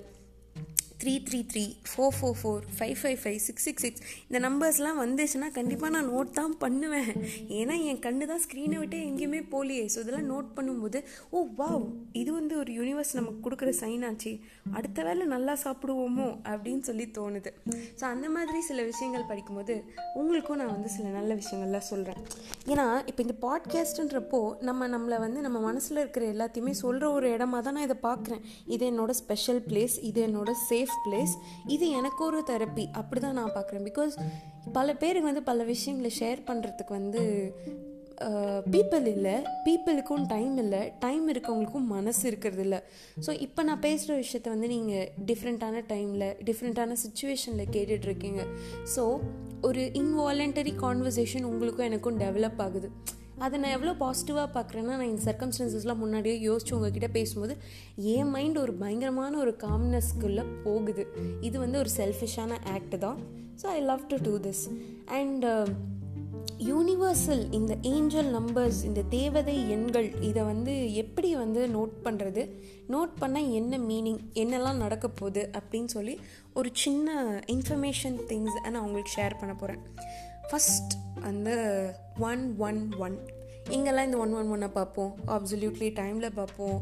three 1.05 1.15
three 1.25 1.39
three 1.49 1.63
four 1.89 2.13
four 2.17 2.37
four 2.41 2.63
five 2.75 2.93
five 2.99 3.17
five 3.23 3.39
six 3.45 3.65
six 3.67 3.83
six 3.85 4.01
இந்த 4.27 4.37
நம்பர்ஸ்லாம் 4.47 4.99
வந்துச்சுன்னா 5.01 5.47
கண்டிப்பாக 5.51 5.89
நான் 5.95 6.07
நோட் 6.13 6.29
தான் 6.29 6.57
பண்ணுவேன். 6.57 7.09
ஏன்னா 7.57 7.75
என் 7.89 7.99
கண்ணு 8.05 8.25
தான் 8.31 8.41
ஸ்க்ரீனை 8.45 8.77
விட்டு 8.77 8.97
எங்கேயுமே 9.09 9.41
போலியே 9.51 9.83
ஸோ 9.93 9.97
இதெல்லாம் 10.03 10.29
நோட் 10.31 10.47
பண்ணும்போது 10.55 10.99
ஓ 11.29 11.41
வா 11.59 11.67
இது 12.11 12.33
வந்து 12.33 12.55
ஒரு 12.57 12.71
யூனிவர்ஸ் 12.73 13.13
நமக்கு 13.13 13.43
கொடுக்குற 13.45 13.73
சைன் 13.81 14.05
ஆச்சு. 14.09 14.31
அடுத்த 14.73 15.03
வேலை 15.03 15.25
நல்லா 15.25 15.55
சாப்பிடுவோமோ? 15.63 16.27
அப்படின்னு 16.51 16.79
சொல்லி 16.79 17.07
தோணுது. 17.17 17.51
ஸோ 17.99 18.03
அந்த 18.13 18.29
மாதிரி 18.29 18.61
சில 18.61 18.83
விஷயங்கள் 18.83 19.27
படிக்கும்போது 19.31 19.75
உங்களுக்கும் 20.13 20.59
நான் 20.63 20.73
வந்து 20.75 20.89
சில 20.89 21.07
நல்ல 21.09 21.31
விஷயங்கள்லாம் 21.35 21.87
சொல்கிறேன் 21.91 22.23
ஏன்னா 22.67 22.87
இப்போ 23.05 23.23
இந்த 23.27 23.37
பாட்காஸ்ட்ன்றப்போ 23.47 24.41
நம்ம 24.69 24.87
நம்மளை 24.87 25.19
வந்து 25.19 25.41
நம்ம 25.41 25.59
மனசில் 25.59 25.97
இருக்கிற 25.97 26.25
எல்லாத்தையுமே 26.33 26.75
சொல்கிற 26.83 27.11
ஒரு 27.11 27.29
இடமா 27.37 27.61
தான் 27.61 27.77
நான் 27.79 27.87
இதை 27.89 27.99
பார்க்குறேன். 28.09 28.43
இது 28.67 28.83
என்னோட 28.91 29.11
ஸ்பெஷல் 29.23 29.63
பிளேஸ் 29.69 29.97
இது 30.01 30.27
என்னோட 30.27 30.51
சேஃப் 30.69 30.94
பிளேஸ் 31.06 31.33
இது 31.75 31.86
எனக்கு 32.00 32.21
ஒரு 32.30 32.39
தெரப்பி 32.51 32.86
அப்படி 33.01 33.21
தான் 33.25 33.39
நான் 33.42 33.56
பார்க்குறேன். 33.57 33.88
பிகாஸ் 33.89 34.15
பல 34.77 34.88
பேருக்கு 35.01 35.30
வந்து 35.31 35.44
பல 35.50 35.63
விஷயங்களை 35.74 36.12
ஷேர் 36.21 36.42
பண்ணுறதுக்கு 36.51 36.94
வந்து 37.00 37.24
பீப்புள் 38.74 39.06
இல்லை. 39.13 39.33
பீப்புளுக்கும் 39.65 40.25
டைம் 40.33 40.53
இல்லை. 40.63 40.81
டைம் 41.03 41.25
இருக்கவங்களுக்கும் 41.31 41.89
மனசு 41.95 42.21
இருக்கிறது 42.30 42.63
இல்லை. 42.65 42.80
ஸோ 43.25 43.31
இப்போ 43.45 43.62
நான் 43.69 43.81
பேசுகிற 43.88 44.13
விஷயத்த 44.21 44.53
வந்து 44.53 44.69
நீங்கள் 44.75 45.09
டிஃப்ரெண்ட்டான 45.30 45.81
டைமில் 45.92 46.27
டிஃப்ரெண்ட்டான 46.50 46.98
சுச்சுவேஷனில் 47.03 47.74
கேட்டுட்ருக்கீங்க 47.75 48.44
ஸோ 48.95 49.03
ஒரு 49.69 49.83
இன்வாலண்டரி 50.01 50.74
கான்வர்சேஷன் 50.86 51.50
உங்களுக்கும் 51.51 51.89
எனக்கும் 51.89 52.19
டெவலப் 52.24 52.62
ஆகுது. 52.68 52.89
அதை 53.39 53.59
நான் 53.59 53.71
எவ்வளோ 53.71 53.93
பாசிட்டிவாக 53.93 54.47
பார்க்குறேன்னா 54.53 54.95
நான் 54.97 55.09
இந்த 55.09 55.35
சர்க்கம்ஸ்டன்சஸ்லாம் 55.35 55.97
முன்னாடியே 55.97 56.49
யோசிச்சு 56.49 56.73
உங்ககிட்ட 56.73 57.07
பேசும்போது 57.07 57.57
என் 57.95 58.29
மைண்ட் 58.29 58.57
ஒரு 58.57 58.73
பயங்கரமான 58.73 59.37
ஒரு 59.37 59.55
காம்னஸ்க்குள்ளே 59.63 60.45
போகுது. 60.63 61.07
இது 61.41 61.59
வந்து 61.59 61.77
ஒரு 61.77 61.89
செல்ஃபிஷான 61.97 62.57
ஆக்ட் 62.73 62.99
தான். 62.99 63.17
So 63.61 63.65
I 63.65 63.81
love 63.81 64.07
to 64.07 64.17
do 64.21 64.39
this 64.39 64.63
and 65.05 65.45
universal 66.57 67.53
இந்த 67.53 67.77
ஏஞ்சல் 67.81 68.35
நம்பர்ஸ் 68.35 68.83
இந்த 68.83 69.01
தேவதை 69.01 69.69
எண்கள் 69.69 70.21
இதை 70.21 70.43
வந்து 70.43 70.93
எப்படி 70.93 71.35
வந்து 71.35 71.67
நோட் 71.67 71.95
பண்ணுறது 72.03 72.49
நோட் 72.89 73.09
பண்ணால் 73.21 73.51
என்ன 73.51 73.77
மீனிங் 73.77 74.19
என்னெல்லாம் 74.33 74.75
நடக்க 74.75 75.07
போகுது 75.07 75.49
அப்படின்னு 75.53 75.85
சொல்லி 75.85 76.19
ஒரு 76.53 76.69
சின்ன 76.73 77.41
இன்ஃபர்மேஷன் 77.45 78.17
திங்ஸ் 78.27 78.69
நான் 78.69 78.83
உங்களுக்கு 78.83 79.21
ஷேர் 79.21 79.39
பண்ண 79.39 79.55
போகிறேன் 79.55 79.83
ஃபஸ்ட் 80.50 80.94
அந்த 81.30 81.50
ஒன் 82.30 82.44
ஒன் 82.68 82.81
ஒன் 83.06 83.18
இங்கெல்லாம் 83.75 84.07
இந்த 84.07 84.18
ஒன் 84.24 84.33
ஒன் 84.39 84.50
ஒன்னை 84.53 84.68
பார்ப்போம். 84.75 85.12
அப்சல்யூட்லி 85.36 85.88
டைமில் 86.00 86.36
பார்ப்போம். 86.39 86.75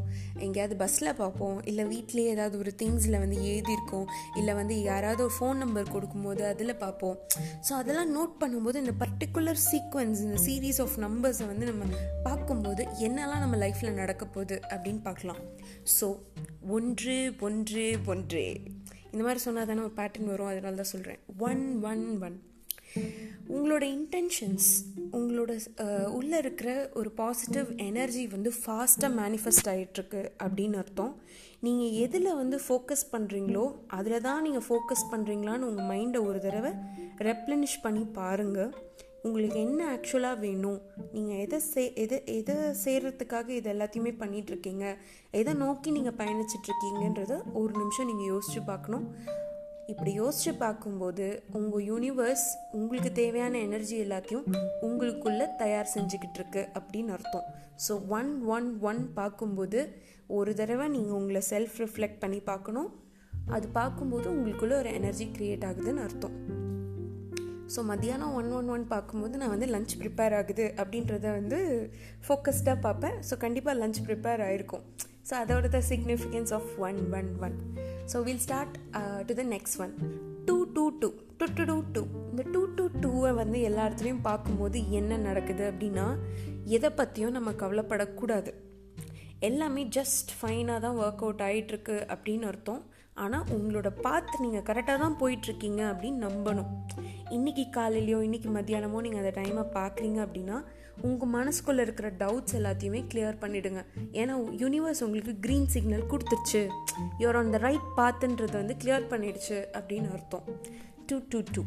எங்கேயாவது 0.44 0.74
பஸ்ஸில் 0.82 1.10
பார்ப்போம். 1.20 1.56
இல்லை 1.70 1.84
வீட்லேயே 1.92 2.32
ஏதாவது 2.34 2.56
ஒரு 2.62 2.72
திங்ஸில் 2.80 3.16
வந்து 3.22 3.36
எழுதியிருக்கோம். 3.50 4.04
இல்லை 4.40 4.52
வந்து 4.60 4.74
யாராவது 4.90 5.20
ஒரு 5.26 5.34
ஃபோன் 5.38 5.60
நம்பர் 5.64 5.92
கொடுக்கும்போது 5.94 6.42
அதில் 6.50 6.74
பார்ப்போம். 6.84 7.16
ஸோ 7.68 7.72
அதெல்லாம் 7.80 8.12
நோட் 8.16 8.34
பண்ணும்போது 8.42 8.82
இந்த 8.84 8.94
பர்டிகுலர் 9.04 9.60
சீக்வன்ஸ் 9.70 10.22
இந்த 10.26 10.38
சீரீஸ் 10.46 10.80
ஆஃப் 10.86 10.98
நம்பர்ஸை 11.06 11.46
வந்து 11.52 11.66
நம்ம 11.72 11.84
பார்க்கும்போது 12.28 12.84
என்னெல்லாம் 13.08 13.44
நம்ம 13.46 13.58
லைஃப்பில் 13.64 13.98
நடக்க 14.02 14.24
போகுது 14.36 14.58
அப்படின்னு 14.74 15.02
பார்க்கலாம். 15.10 15.42
ஸோ 15.98 16.08
ஒன்று 16.78 17.18
ஒன்று 17.48 17.86
ஒன்று. 18.14 18.46
இந்த 19.12 19.22
மாதிரி 19.26 19.42
சொன்னால் 19.46 19.70
தானே 19.70 19.86
ஒரு 19.88 19.96
பேட்டர்ன் 20.00 20.32
வரும். 20.34 20.50
அதனால 20.52 20.80
தான் 20.82 20.94
சொல்கிறேன் 20.96 21.22
ஒன் 21.50 21.64
ஒன் 21.92 22.04
ஒன் 22.28 22.36
உங்களோட 23.54 23.84
இன்டென்ஷன்ஸ் 23.96 24.68
உங்களோட 25.16 25.52
உள்ளே 26.18 26.36
இருக்கிற 26.42 26.70
ஒரு 27.00 27.10
பாசிட்டிவ் 27.20 27.68
எனர்ஜி 27.88 28.22
வந்து 28.34 28.50
ஃபாஸ்ட்டாக 28.60 29.10
மேனிஃபெஸ்ட் 29.20 29.68
ஆகிட்டுருக்கு 29.72 30.22
அப்படின்னு 30.44 30.78
அர்த்தம். 30.82 31.12
நீங்கள் 31.66 31.94
எதில் 32.04 32.38
வந்து 32.40 32.56
ஃபோக்கஸ் 32.66 33.04
பண்ணுறீங்களோ 33.12 33.64
அதில் 33.98 34.24
தான் 34.28 34.42
நீங்கள் 34.46 34.66
ஃபோக்கஸ் 34.68 35.04
பண்ணுறீங்களான்னு 35.12 35.68
உங்கள் 35.70 35.88
மைண்டை 35.92 36.20
ஒரு 36.28 36.40
தடவை 36.46 36.72
ரெப்ளனிஷ் 37.28 37.78
பண்ணி 37.84 38.04
பாருங்கள் 38.18 38.72
உங்களுக்கு 39.26 39.58
என்ன 39.66 39.80
ஆக்சுவலாக 39.92 40.42
வேணும்? 40.46 40.80
நீங்கள் 41.14 41.40
எதை 41.44 41.58
சே 41.68 41.82
எதை 42.02 42.16
எதை 42.38 42.56
செய்கிறதுக்காக 42.84 43.48
இது 43.58 43.70
எல்லாத்தையுமே 43.74 44.12
பண்ணிகிட்ருக்கீங்க 44.22 44.84
எதை 45.40 45.54
நோக்கி 45.62 45.90
நீங்கள் 45.98 46.18
பயணிச்சிட்ருக்கீங்கன்றத 46.20 47.34
ஒரு 47.62 47.72
நிமிஷம் 47.82 48.10
நீங்கள் 48.10 48.30
யோசித்து 48.34 48.62
பார்க்கணும். 48.72 49.06
இப்படி 49.92 50.12
யோசித்து 50.20 50.52
பார்க்கும்போது 50.62 51.24
உங்கள் 51.58 51.84
யூனிவர்ஸ் 51.90 52.46
உங்களுக்கு 52.78 53.10
தேவையான 53.18 53.58
எனர்ஜி 53.58 53.96
எல்லாத்தையும் 54.04 54.46
உங்களுக்குள்ளே 54.86 55.46
தயார் 55.62 55.92
செஞ்சுக்கிட்டு 55.94 56.38
இருக்கு 56.40 56.62
அப்படின்னு 56.78 57.12
அர்த்தம். 57.16 57.46
ஸோ 57.86 57.92
ஒன் 58.18 58.30
ஒன் 58.56 58.68
ஒன் 58.90 59.00
பார்க்கும்போது 59.18 59.80
ஒரு 60.38 60.52
தடவை 60.60 60.86
நீங்கள் 60.88 61.18
உங்களை 61.20 61.42
செல்ஃப் 61.52 61.76
ரிஃப்ளெக்ட் 61.84 62.22
பண்ணி 62.22 62.40
பார்க்கணும். 62.50 62.90
அது 63.56 63.66
பார்க்கும்போது 63.80 64.26
உங்களுக்குள்ளே 64.34 64.76
ஒரு 64.82 64.92
எனர்ஜி 64.98 65.26
க்ரியேட் 65.36 65.66
ஆகுதுன்னு 65.70 66.04
அர்த்தம். 66.06 66.36
ஸோ 67.74 67.82
மத்தியானம் 67.90 68.34
ஒன் 68.38 68.52
ஒன் 68.58 68.70
ஒன் 68.74 68.84
பார்க்கும்போது 68.94 69.36
நான் 69.40 69.54
வந்து 69.54 69.68
லஞ்ச் 69.74 69.94
ப்ரிப்பேர் 70.00 70.36
ஆகுது 70.40 70.66
அப்படின்றத 70.82 71.26
வந்து 71.38 71.58
ஃபோக்கஸ்டாக 72.26 72.78
பார்ப்பேன். 72.86 73.18
ஸோ 73.30 73.36
கண்டிப்பாக 73.44 73.80
லஞ்ச் 73.82 74.00
ப்ரிப்பேர் 74.08 74.44
ஆகிருக்கும் 74.46 74.86
ஸோ 75.28 75.34
அதோட 75.42 75.68
the 75.76 75.80
significance 75.90 76.52
of 76.58 76.70
one 76.88 77.00
one 77.18 77.30
one 77.46 77.56
so 78.12 78.22
will 78.28 78.42
start 78.46 78.74
to 79.28 79.34
the 79.40 79.44
next 79.54 79.78
one 79.84 79.94
two 80.48 80.56
two 80.76 80.84
two 81.02 81.08
two 81.40 81.48
two 81.56 81.64
two 81.70 81.76
two 81.94 82.02
இந்த 82.30 82.42
டூ 82.54 82.60
டூ 82.76 82.84
டூவை 83.04 83.30
வந்து 83.40 83.58
எல்லா 83.68 83.82
இடத்துலையும் 83.86 84.26
பார்க்கும்போது 84.28 84.78
என்ன 84.98 85.16
நடக்குது 85.28 85.64
அப்படின்னா 85.70 86.06
எதை 86.76 86.90
பற்றியும் 86.98 87.36
நம்ம 87.36 87.50
கவலைப்படக்கூடாது. 87.62 88.50
எல்லாமே 89.48 89.82
ஜஸ்ட் 89.96 90.30
ஃபைனாக 90.38 90.82
தான் 90.84 90.98
ஒர்க் 91.04 91.22
அவுட் 91.24 91.42
ஆகிட்டுருக்கு 91.46 91.96
அப்படின்னு 92.14 92.46
அர்த்தம். 92.50 92.82
ஆனால் 93.24 93.48
உங்களோட 93.56 93.88
பார்த்து 94.06 94.42
நீங்கள் 94.44 94.66
கரெக்டாக 94.68 94.98
தான் 95.02 95.18
போயிட்டுருக்கீங்க 95.20 95.82
அப்படின்னு 95.90 96.20
நம்பணும். 96.26 96.70
இன்றைக்கி 97.36 97.64
காலையிலையோ 97.76 98.18
இன்றைக்கி 98.28 98.50
மத்தியானமோ 98.56 99.02
நீங்கள் 99.06 99.22
அந்த 99.22 99.32
டைமை 99.40 99.64
பார்க்குறீங்க 99.78 100.20
அப்படின்னா 100.26 100.58
உங்கள் 101.00 101.28
மனசுக்குள்ளே 101.28 101.80
இருக்கிற 101.80 102.10
டவுட்ஸ் 102.10 102.56
எல்லாத்தையுமே 102.56 103.04
கிளியர் 103.14 103.40
பண்ணிவிடுங்க 103.40 103.84
ஏன்னா 104.12 104.34
யூனிவர்ஸ் 104.56 105.04
உங்களுக்கு 105.04 105.34
க்ரீன் 105.48 105.66
சிக்னல் 105.66 106.06
கொடுத்துருச்சு. 106.06 106.68
You are 107.18 107.36
on 107.36 107.50
the 107.50 107.58
right 107.58 107.88
பாத்துன்றது 107.96 108.52
வந்து 108.52 108.76
கிளியர் 108.84 109.10
பண்ணிடுச்சு 109.10 109.66
அப்படின்னு 109.72 110.12
அர்த்தம். 110.12 110.44
Two 111.06 111.20
two 111.28 111.40
two 111.52 111.62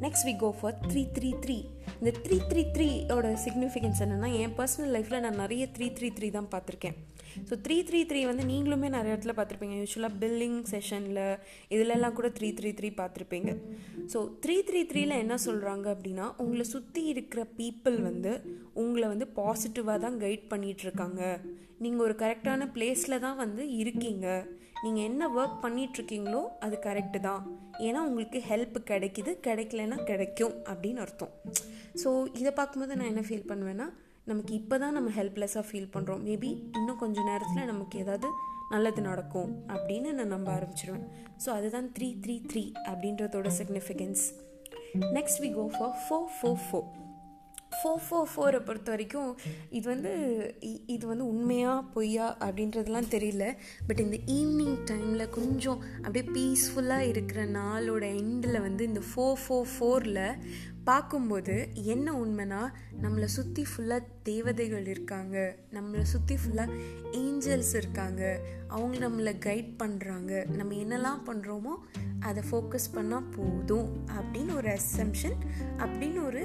next 0.00 0.26
we 0.26 0.36
go 0.36 0.50
for 0.60 0.78
three 0.92 1.06
three 1.18 1.34
three 1.40 1.64
இந்த 2.00 2.10
த்ரீ 2.24 2.36
த்ரீ 2.50 2.62
த்ரீயோட 2.74 3.30
சிக்னிஃபிகன்ஸ் 3.42 3.98
என்னென்னா 4.04 4.28
என் 4.38 4.54
பர்சனல் 4.58 4.92
லைஃப்பில் 4.94 5.22
நான் 5.22 5.36
நிறைய 5.36 5.62
த்ரீ 5.74 5.86
த்ரீ 5.96 6.08
த்ரீ 6.16 6.28
தான் 6.30 6.48
பார்த்துருக்கேன் 6.52 6.96
ஸோ 7.48 7.54
த்ரீ 7.64 7.76
த்ரீ 7.88 8.00
த்ரீ 8.04 8.20
வந்து 8.24 8.44
நீங்களுமே 8.44 8.88
நிறைய 8.94 9.14
இடத்துல 9.14 9.34
பார்த்துருப்பீங்க 9.36 9.76
யூஸ்வலாக 9.80 10.18
பில்லிங் 10.22 10.60
செஷனில் 10.70 11.20
இதிலெல்லாம் 11.70 12.14
கூட 12.14 12.28
த்ரீ 12.38 12.48
த்ரீ 12.58 12.70
த்ரீ 12.72 12.90
பார்த்துருப்பீங்க 13.00 13.50
ஸோ 14.12 14.20
த்ரீ 14.44 14.56
த்ரீ 14.68 14.80
த்ரீல 14.90 15.18
என்ன 15.18 15.36
சொல்கிறாங்க 15.44 15.86
அப்படின்னா 15.94 16.28
உங்களை 16.36 16.66
சுற்றி 16.72 17.02
இருக்கிற 17.06 17.42
பீப்புள் 17.58 17.98
வந்து 18.02 18.32
உங்களை 18.74 19.06
வந்து 19.08 19.28
பாசிட்டிவாக 19.36 19.98
தான் 19.98 20.18
கைட் 20.20 20.46
பண்ணிகிட்ருக்காங்க 20.50 21.22
நீங்கள் 21.78 22.06
ஒரு 22.06 22.16
கரெக்டான 22.18 22.70
பிளேஸில் 22.72 23.22
தான் 23.22 23.38
வந்து 23.38 23.62
இருக்கீங்க 23.76 24.26
நீங்கள் 24.84 25.06
என்ன 25.08 25.22
ஒர்க் 25.38 25.56
பண்ணிகிட்ருக்கீங்களோ 25.64 26.42
அது 26.64 26.76
கரெக்டு 26.86 27.18
தான். 27.28 27.42
ஏன்னா 27.86 28.00
உங்களுக்கு 28.08 28.38
ஹெல்ப் 28.50 28.78
கிடைக்குது 28.90 29.32
கிடைக்கலன்னா 29.46 29.98
கிடைக்கும் 30.10 30.54
அப்படின்னு 30.70 31.02
அர்த்தம். 31.06 31.32
ஸோ 32.02 32.08
இதை 32.40 32.52
பார்க்கும்போது 32.60 32.96
நான் 33.00 33.10
என்ன 33.12 33.24
ஃபீல் 33.28 33.50
பண்ணுவேன்னா 33.50 33.88
நமக்கு 34.30 34.52
இப்போ 34.60 34.76
தான் 34.78 34.96
நம்ம 34.96 35.10
ஹெல்ப்லெஸ்ஸாக 35.18 35.64
ஃபீல் 35.68 35.92
பண்ணுறோம் 35.94 36.22
மேபி 36.28 36.50
இன்னும் 36.78 37.00
கொஞ்சம் 37.02 37.28
நேரத்தில் 37.30 37.70
நமக்கு 37.72 37.98
ஏதாவது 38.04 38.28
நல்லது 38.74 39.00
நடக்கும் 39.08 39.50
அப்படின்னு 39.74 40.10
நான் 40.18 40.32
நம்ப 40.34 40.48
ஆரம்பிச்சிருவேன். 40.56 41.06
ஸோ 41.44 41.48
அதுதான் 41.58 41.88
three 41.96 42.08
three 42.24 42.36
three 42.50 42.64
அப்படின்றதோட 42.90 43.48
significance 43.60 44.24
next 45.16 45.40
we 45.44 45.50
go 45.58 45.64
for 45.76 45.96
four 46.04 46.28
four 46.36 46.60
four 46.66 46.86
four 47.78 48.02
four 48.06 48.30
ஃபோரை 48.32 48.64
பொறுத்த 48.64 48.90
வரைக்கும் 48.90 49.36
இது 49.70 49.88
வந்து 49.88 50.12
இது 50.86 51.06
வந்து 51.06 51.26
உண்மையாக 51.26 51.82
பொய்யா 51.82 52.36
அப்படின்றதுலாம் 52.40 53.10
தெரியல. 53.10 53.56
பட் 53.86 53.98
இந்த 53.98 54.16
ஈவினிங் 54.26 54.76
டைமில் 54.90 55.30
கொஞ்சம் 55.30 55.82
அப்படியே 56.02 56.24
பீஸ்ஃபுல்லாக 56.30 57.00
இருக்கிற 57.00 57.46
நாளோட 57.46 58.04
எண்டில் 58.22 58.60
வந்து 58.60 58.84
இந்த 58.84 59.00
ஃபோர் 59.14 59.40
ஃபோர் 59.48 59.68
ஃபோரில் 59.74 60.38
பார்க்கும்போது 60.84 61.68
என்ன 61.74 62.12
உண்மைனா 62.12 62.72
நம்மளை 63.02 63.24
சுற்றி 63.24 63.64
ஃபுல்லாக 63.70 64.06
தேவதைகள் 64.22 64.86
இருக்காங்க. 64.86 65.56
நம்மளை 65.72 66.02
சுற்றி 66.02 66.34
ஃபுல்லாக 66.34 66.76
ஏஞ்சல்ஸ் 67.12 67.74
இருக்காங்க. 67.74 68.40
அவங்க 68.68 69.08
நம்மளை 69.08 69.34
கைட் 69.46 69.70
பண்ணுறாங்க 69.82 70.56
நம்ம 70.56 70.74
என்னெல்லாம் 70.74 71.22
பண்ணுறோமோ 71.26 71.74
அதை 72.20 72.42
ஃபோக்கஸ் 72.50 72.92
பண்ணால் 72.94 73.30
போதும் 73.36 73.88
அப்படின்னு 74.06 74.19
ஒரு 74.60 74.70
அசம்ஷன் 74.80 75.36
அப்படின்னு 75.78 76.20
ஒரு 76.24 76.44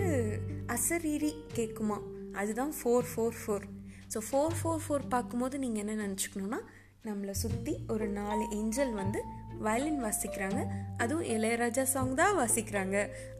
அசரீரி 0.67 1.31
கேட்குமா 1.55 1.97
அதுதான் 2.31 2.73
four 2.79 3.07
four 3.11 3.37
four 3.41 3.65
so 4.13 4.19
four 4.29 4.55
four 4.59 4.83
four 4.85 5.03
பார்க்கும்போது 5.09 5.59
நீங்கள் 5.59 5.83
என்ன 5.83 5.93
நினச்சிக்கணுன்னா 6.05 6.59
நம்மளை 7.07 7.33
சுற்றி 7.43 7.73
ஒரு 7.87 8.05
நாலு 8.19 8.43
ஏஞ்சல் 8.57 8.93
வந்து 8.93 9.19
வயலின் 9.65 9.99
வாசிக்கிறாங்க. 10.03 10.61
அதுவும் 10.97 11.27
இளையராஜா 11.33 11.83
சாங் 11.91 12.13
தான் 12.13 12.37
வாசிக்கிறாங்க 12.37 12.95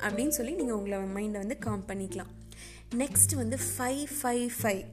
அப்படின்னு 0.06 0.34
சொல்லி 0.38 0.54
நீங்கள் 0.56 0.76
உங்களை 0.76 0.98
மைண்டை 1.16 1.40
வந்து 1.44 1.58
காம் 1.58 1.84
பண்ணிக்கலாம். 1.88 2.32
நெக்ஸ்ட் 3.02 3.34
வந்து 3.36 3.58
five 3.70 4.04
five 4.20 4.46
five 4.60 4.84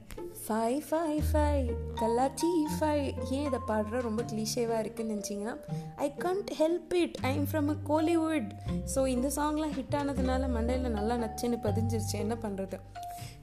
five 0.47 0.79
five 0.89 1.19
five 1.31 1.67
கல்லாச்சி 1.95 2.49
five 2.79 3.05
ஏன் 3.35 3.45
இதை 3.45 3.59
பாடுற? 3.67 4.01
ரொம்ப 4.01 4.21
கிளீஷேவாக 4.23 4.79
இருக்குன்னு 4.79 5.13
நினச்சிங்கன்னா 5.13 5.53
I 5.95 6.07
can't 6.25 6.49
help 6.61 6.93
it 6.93 7.17
I 7.21 7.31
am 7.35 7.47
from 7.51 7.69
a 7.69 7.75
Kollywood 7.91 8.49
so 8.95 9.07
இந்த 9.07 9.27
சாங்லாம் 9.35 9.75
ஹிட் 9.77 9.95
ஆனதுனால 9.99 10.49
மண்டையில் 10.55 10.95
நல்லா 10.97 11.15
நச்சுன்னு 11.15 11.59
பதிஞ்சிருச்சு. 11.67 12.15
என்ன 12.15 12.35
பண்ணுறது 12.35 12.79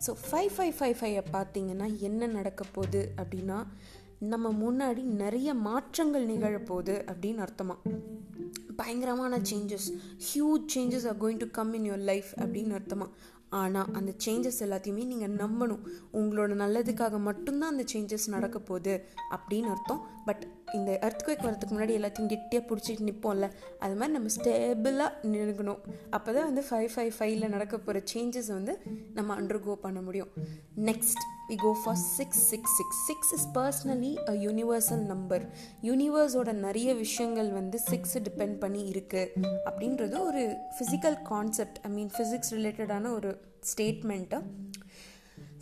so 0.07 0.13
five 0.27 0.53
five 0.57 0.75
five 0.81 0.97
five 1.01 1.17
பார்த்தீங்கன்னா 1.33 1.89
என்ன 2.01 2.27
நடக்க 2.27 2.65
போகுது 2.73 3.03
அப்படின்னா 3.17 3.59
நம்ம 4.33 4.47
முன்னாடி 4.65 5.03
நிறைய 5.25 5.55
மாற்றங்கள் 5.55 6.27
நிகழப்போகுது 6.27 6.95
அப்படின்னு 7.11 7.43
அர்த்தமா? 7.47 7.77
பயங்கரமான 8.77 9.39
changes 9.39 9.87
huge 10.27 10.67
changes 10.75 11.07
are 11.09 11.19
going 11.23 11.37
to 11.37 11.51
come 11.51 11.73
in 11.73 11.85
your 11.85 12.05
life 12.11 12.31
அப்படின்னு 12.37 12.75
அர்த்தமா? 12.79 13.07
ஆனால் 13.51 13.89
அந்த 13.93 14.13
சேஞ்சஸ் 14.25 14.61
எல்லாத்தையுமே 14.61 15.05
நீங்கள் 15.05 15.35
நம்பணும். 15.35 15.83
உங்களோட 16.13 16.53
நல்லதுக்காக 16.63 17.19
மட்டும்தான் 17.21 17.71
அந்த 17.71 17.85
சேஞ்சஸ் 17.93 18.29
நடக்க 18.29 18.59
போகுது 18.59 19.05
அப்படின்னு 19.31 19.71
அர்த்தம். 19.75 20.03
பட் 20.31 20.43
இந்த 20.75 20.91
எர்த்குவேக் 21.03 21.45
வரதுக்கு 21.45 21.75
முன்னாடி 21.75 21.95
எல்லாத்தையும் 21.99 22.29
கெட்டியாக 22.29 22.65
பிடிச்சிட்டு 22.67 23.07
நிற்போம்ல 23.07 23.47
அது 23.81 23.95
மாதிரி 23.95 24.13
நம்ம 24.13 24.29
ஸ்டேபிளாக 24.35 25.31
நிறுகணும் 25.31 25.81
அப்போ 26.11 26.33
தான் 26.33 26.45
வந்து 26.45 26.63
ஃபைவ் 26.69 26.91
ஃபைவ் 26.95 27.11
ஃபைவ்ல 27.17 27.49
நடக்க 27.49 27.79
போகிற 27.79 28.03
சேஞ்சஸ் 28.13 28.51
வந்து 28.53 28.75
நம்ம 29.15 29.37
அண்டர்கோ 29.37 29.75
பண்ண 29.75 30.01
முடியும். 30.01 30.31
Next 30.85 31.25
we 31.51 31.57
go 31.57 31.73
for 31.83 31.99
six 32.11 32.43
six 32.51 32.75
six 32.77 33.01
six 33.07 33.33
is 33.35 33.49
personally 33.55 34.13
a 34.29 34.35
universal 34.41 35.05
number 35.05 35.45
யூனிவர்ஸோட 35.83 36.53
நிறைய 36.61 36.95
விஷயங்கள் 36.95 37.51
வந்து 37.51 37.79
சிக்ஸ் 37.89 38.17
டிபெண்ட் 38.19 38.59
பண்ணி 38.59 38.93
இருக்குது 38.93 39.33
அப்படின்றது 39.67 40.19
ஒரு 40.21 40.45
physical 40.77 41.19
concept 41.25 41.81
I 41.83 41.91
mean 41.91 42.13
physics 42.17 42.55
ரிலேட்டடான 42.55 43.13
ஒரு 43.13 43.33
ஸ்டேட்மெண்ட்டு 43.71 44.41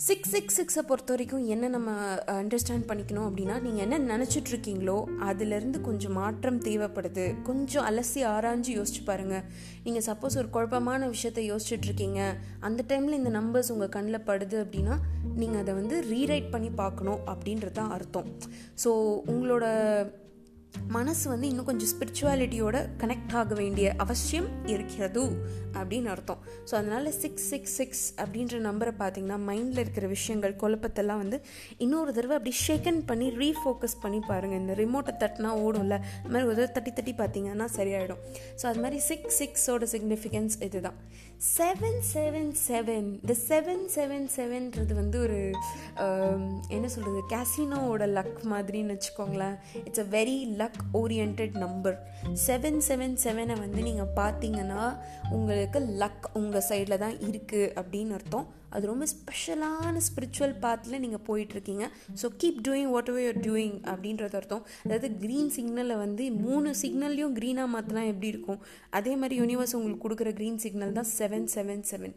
சிக்ஸ் 0.07 0.33
சிக்ஸ் 0.33 0.57
சிக்ஸை 0.59 0.83
பொறுத்த 0.88 1.11
வரைக்கும் 1.12 1.47
என்ன 1.52 1.69
நம்ம 1.69 1.90
uh, 1.93 2.35
அண்டர்ஸ்டாண்ட் 2.43 2.85
பண்ணிக்கணும் 2.90 3.25
அப்படின்னா 3.28 3.55
நீங்கள் 3.64 3.85
என்ன 3.87 3.97
நினச்சிட்ருக்கீங்களோ 4.11 4.95
அதுலேருந்து 5.28 5.78
கொஞ்சம் 5.88 6.14
மாற்றம் 6.19 6.61
தேவைப்படுது. 6.67 7.25
கொஞ்சம் 7.49 7.87
அலசி 7.88 8.21
ஆராய்ஞ்சு 8.35 8.71
யோசிச்சு 8.76 9.02
பாருங்கள் 9.09 9.43
நீங்கள் 9.87 10.07
சப்போஸ் 10.09 10.38
ஒரு 10.43 10.49
குழப்பமான 10.57 11.09
விஷயத்த 11.14 11.43
யோசிச்சுட்ருக்கீங்க. 11.50 12.21
அந்த 12.69 12.85
டைமில் 12.93 13.19
இந்த 13.21 13.33
நம்பர்ஸ் 13.38 13.73
உங்கள் 13.76 13.93
கண்ணில் 13.97 14.26
படுது 14.31 14.59
அப்படின்னா 14.64 14.97
நீங்கள் 15.40 15.61
அதை 15.62 15.75
வந்து 15.81 15.99
ரீரைட் 16.12 16.49
பண்ணி 16.55 16.73
பார்க்கணும் 16.83 17.21
அப்படின்றது 17.35 17.76
தான் 17.81 17.93
அர்த்தம். 17.99 18.31
ஸோ 18.85 18.93
உங்களோட 19.35 19.67
மனசு 20.96 21.25
வந்து 21.30 21.46
இன்னும் 21.48 21.66
கொஞ்சம் 21.68 21.90
ஸ்பிரிச்சுவாலிட்டியோட 21.92 22.76
கனெக்ட் 23.00 23.34
ஆக 23.40 23.54
வேண்டிய 23.54 23.87
அவசியம் 24.04 24.48
இருக்கிறது 24.72 25.22
அப்படின்னு 25.78 26.08
அர்த்தம். 26.14 26.40
ஸோ 26.68 26.72
அதனால் 26.80 27.08
சிக்ஸ் 27.20 27.46
சிக்ஸ் 27.52 27.75
சிக்ஸ் 27.80 28.04
அப்படின்ற 28.22 28.60
நம்பரை 28.68 28.92
பார்த்தீங்கன்னா 29.02 29.38
மைண்டில் 29.48 29.82
இருக்கிற 29.84 30.06
விஷயங்கள் 30.06 30.54
குழப்பத்தெல்லாம் 30.62 31.20
வந்து 31.25 31.38
இன்னொரு 31.84 32.12
தடவை 32.12 32.37
அப்படி 32.38 32.54
ஷேக்கன் 32.66 33.00
பண்ணி 33.10 33.28
ரீஃபோக்கஸ் 33.42 33.96
பண்ணி 34.04 34.20
பாருங்கள் 34.30 34.58
இந்த 34.58 34.75
ரிமோட்டை 34.75 35.14
தட்டினா 35.22 35.52
ஓடும்ல. 35.66 35.98
அது 36.22 36.32
மாதிரி 36.34 36.48
ஒரு 36.52 36.72
தட்டி 36.72 36.92
தட்டி 36.92 37.14
பார்த்தீங்கன்னா 37.22 37.68
சரியாயிடும். 37.78 38.22
ஸோ 38.62 38.66
அது 38.72 38.80
மாதிரி 38.84 39.00
சிக்ஸ் 39.10 39.38
சிக்ஸோட 39.42 39.87
சிக்னிஃபிகன்ஸ் 39.94 40.56
இதுதான். 40.68 40.98
செவன் 41.47 42.00
செவன் 42.12 42.49
செவன் 42.66 43.09
இந்த 43.21 43.35
செவன் 43.49 43.85
செவன் 43.95 44.25
செவன்றது 44.37 44.92
வந்து 44.95 45.18
ஒரு 45.26 45.40
um, 46.04 46.42
என்ன 46.68 46.87
சொல்கிறது 46.95 47.21
கேசினோவோட 47.33 48.07
லக் 48.16 48.40
மாதிரின்னு 48.52 48.95
வச்சுக்கோங்களேன். 48.95 49.57
It's 49.85 50.02
a 50.04 50.07
very 50.16 50.37
luck 50.62 50.80
oriented 51.00 51.59
number 51.64 51.97
seven 52.47 52.80
seven 52.88 53.16
செவனை 53.25 53.57
வந்து 53.59 53.83
நீங்கள் 53.83 54.14
பார்த்தீங்கன்னா 54.16 54.83
உங்களுக்கு 55.30 55.83
லக் 56.02 56.26
உங்கள் 56.33 56.66
சைடில் 56.71 57.02
தான் 57.04 57.16
இருக்குது 57.28 57.73
அப்படின்னு 57.80 58.16
அர்த்தம். 58.18 58.49
அது 58.70 58.84
ரொம்ப 58.87 59.04
ஸ்பெஷலான 59.12 60.02
ஸ்பிரிச்சுவல் 60.06 60.54
பாத்தில் 60.60 61.00
நீங்கள் 61.00 61.25
போயிட்டுருக்கீங்க 61.28 61.84
so 62.20 62.28
keep 62.40 62.60
doing 62.66 62.90
whatever 63.10 63.25
you're 63.25 63.40
doing 63.44 63.76
அப்படின்றது 63.87 64.37
அர்த்தம் 64.37 64.64
அதாவது 64.84 65.08
க்ரீன் 65.22 65.52
சிக்னலில் 65.54 65.96
வந்து 65.96 66.25
மூணு 66.40 66.72
சிக்னல்லையும் 66.82 67.37
க்ரீனாக 67.38 67.72
மாற்றினா 67.75 68.04
எப்படி 68.08 68.28
இருக்கும் 68.28 68.60
அதே 68.92 69.14
மாதிரி 69.16 69.37
யூனிவர்ஸ் 69.40 69.75
உங்களுக்கு 69.75 70.04
கொடுக்குற 70.04 70.32
க்ரீன் 70.34 70.60
சிக்னல் 70.64 70.96
தான் 70.98 71.10
seven 71.14 71.48
seven 71.54 71.84
seven 71.90 72.14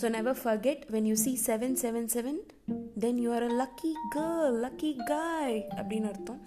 so 0.00 0.08
never 0.10 0.40
forget 0.42 0.84
when 0.90 1.08
you 1.10 1.18
see 1.24 1.34
seven 1.46 1.76
seven 1.82 2.08
seven 2.14 2.40
then 3.00 3.20
you 3.24 3.30
are 3.32 3.46
a 3.48 3.52
lucky 3.60 3.92
girl 4.16 4.58
lucky 4.64 4.92
guy 5.08 5.60
அப்படின்னு 5.76 6.08
அர்த்தம் 6.08 6.40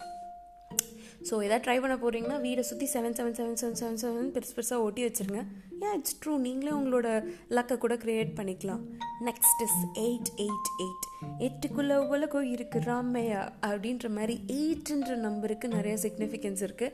ஸோ 1.27 1.33
எதாவது 1.43 1.63
ட்ரை 1.65 1.75
பண்ண 1.79 1.95
போகிறீங்கன்னா 1.97 2.37
வீடை 2.41 2.63
சுற்றி 2.69 2.87
seven 2.93 3.15
seven 3.17 3.35
seven 3.37 3.59
seven 3.59 3.77
seven 3.79 3.99
seven 4.01 4.31
பெருசு 4.33 4.55
பெருசாக 4.55 4.85
ஓட்டி 4.85 5.01
வச்சுருங்க 5.05 5.41
ஏன் 5.85 5.95
இட்ஸ் 5.99 6.17
ட்ரூ 6.21 6.33
நீங்களே 6.47 6.73
உங்களோட 6.77 7.07
லக்கை 7.55 7.77
கூட 7.83 7.95
க்ரியேட் 8.03 8.37
பண்ணிக்கலாம். 8.39 8.83
Next 9.29 9.61
is 9.65 9.79
eight 10.05 10.31
eight 10.45 10.69
eight 10.83 11.07
எட்டுக்குள்ளே 11.45 11.95
உலகம் 12.13 12.49
இருக்குது 12.55 12.85
ராமையா 12.89 13.41
அப்படின்ற 13.67 14.09
மாதிரி 14.17 14.35
எயிட்ன்ற 14.57 15.15
நம்பருக்கு 15.15 15.67
நிறைய 15.67 15.95
சிக்னிஃபிகன்ஸ் 16.03 16.61
இருக்குது 16.67 16.91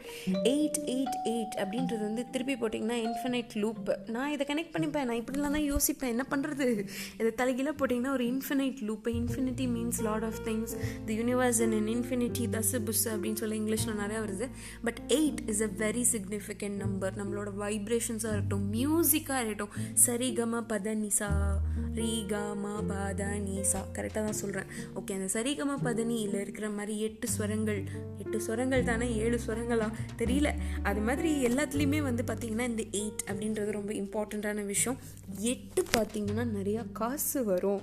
எயிட் 0.52 0.80
எயிட் 0.94 1.18
எயிட் 1.32 1.56
அப்படின்றது 1.64 2.00
வந்து 2.00 2.24
திருப்பி 2.34 2.56
போட்டிங்கன்னா 2.62 2.98
இன்ஃபினைட் 3.08 3.54
லூப் 3.54 3.90
நான் 4.16 4.32
இதை 4.32 4.46
கனெக்ட் 4.52 4.74
பண்ணிப்பேன் 4.76 5.08
நான் 5.10 5.22
இப்படிலாம் 5.22 5.56
தான் 5.58 5.68
யோசிப்பேன். 5.74 6.14
என்ன 6.16 6.26
பண்ணுறது 6.32 6.68
இதை 7.20 7.32
தலைகீழாக 7.36 7.76
போட்டிங்கன்னா 7.80 8.14
ஒரு 8.18 8.26
infinite 8.34 8.80
loop 8.90 9.08
infinity 9.08 9.68
means 9.76 10.02
lot 10.08 10.24
of 10.24 10.40
things 10.46 10.74
the 11.06 11.16
universe 11.22 11.62
in 11.68 11.76
in 11.80 11.90
infinity 11.96 12.48
தசு 12.58 12.80
புஸ் 12.86 13.06
அப்படின்னு 13.10 13.42
சொல்லி 13.44 13.60
இங்கிலீஷில் 13.62 14.00
நிறையா 14.04 14.22
வருது. 14.26 14.48
But 14.84 15.02
eight 15.08 15.42
is 15.48 15.62
a 15.62 15.70
very 15.86 16.06
significant 16.14 16.78
number 16.86 17.14
நம்மளோட 17.22 17.52
வைப்ரேஷன்ஸாக 17.64 18.34
இருக்கட்டும் 18.36 18.68
மியூசிக்காக 18.74 19.44
இருக்கட்டும். 19.46 19.76
சரி 20.08 20.30
கம 20.42 20.64
பத 20.74 20.96
நிசா 21.04 21.32
ரீ 22.00 22.12
கம 22.34 22.66
பத 22.90 23.24
நிசா 23.46 23.80
கரெக்டாக 23.96 24.19
தான் 24.22 24.40
சொல்கிறேன். 24.42 24.66
ஓகே 24.96 25.12
அந்த 25.12 25.40
சரிகம 25.42 25.78
பதனியில் 25.84 26.42
இருக்கிற 26.42 26.70
மாதிரி 26.70 27.00
எட்டு 27.00 27.28
ஸ்வரங்கள் 27.38 27.84
எட்டு 28.18 28.38
ஸ்வரங்கள் 28.38 28.84
தானே 28.84 29.16
ஏழு 29.16 29.40
ஸ்வரங்களா? 29.48 29.92
தெரியல. 30.18 30.52
அது 30.84 31.00
மாதிரி 31.00 31.46
எல்லாத்துலேயுமே 31.46 32.02
வந்து 32.02 32.24
பார்த்திங்கன்னா 32.24 32.68
இந்த 32.68 32.84
எயிட் 32.92 33.24
அப்படின்றது 33.28 33.72
ரொம்ப 33.72 33.94
இம்பார்ட்டண்ட்டான 33.94 34.66
விஷயம். 34.66 35.00
எட்டு 35.38 35.86
பார்த்திங்கன்னா 35.98 36.46
நிறையா 36.58 36.86
காசு 36.92 37.44
வரும். 37.44 37.82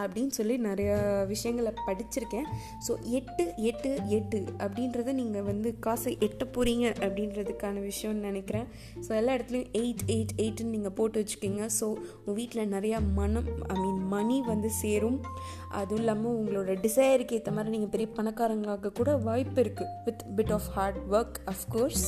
அப்படின்னு 0.00 0.32
சொல்லி 0.38 0.56
நிறையா 0.66 0.96
விஷயங்களை 1.32 1.72
படிச்சிருக்கேன். 1.86 2.48
ஸோ 2.86 2.94
எட்டு 3.18 3.44
எட்டு 3.70 3.90
எட்டு 4.16 4.40
அப்படின்றத 4.64 5.12
நீங்கள் 5.20 5.46
வந்து 5.50 5.68
காசை 5.86 6.12
எட்ட 6.26 6.42
போகிறீங்க 6.56 6.86
அப்படின்றதுக்கான 7.06 7.82
விஷயம்னு 7.90 8.26
நினைக்கிறேன். 8.30 8.66
ஸோ 9.06 9.10
எல்லா 9.20 9.34
இடத்துலையும் 9.38 9.70
எயிட் 9.82 10.04
எயிட் 10.14 10.34
எயிட்டுன்னு 10.42 10.74
நீங்கள் 10.76 10.96
போட்டு 11.00 11.22
வச்சுக்கோங்க. 11.22 11.64
ஸோ 11.78 11.86
உங்கள் 12.18 12.38
வீட்டில் 12.40 12.72
நிறையா 12.76 13.00
மனம் 13.20 13.48
ஐ 13.74 13.78
மீன் 13.84 14.02
மணி 14.14 14.38
வந்து 14.52 14.70
சேரும். 14.82 15.18
அதுவும் 15.80 16.02
இல்லாமல் 16.02 16.36
உங்களோட 16.40 16.72
டிசையருக்கு 16.84 17.36
ஏற்ற 17.38 17.50
மாதிரி 17.56 17.74
நீங்கள் 17.76 17.92
பெரிய 17.94 18.08
பணக்காரங்களாக 18.18 18.92
கூட 18.98 19.10
வாய்ப்பு 19.28 19.60
இருக்குது 19.64 19.94
with 20.06 20.22
bit 20.38 20.52
of 20.56 20.68
hard 20.76 21.00
work 21.16 21.38
of course 21.54 22.06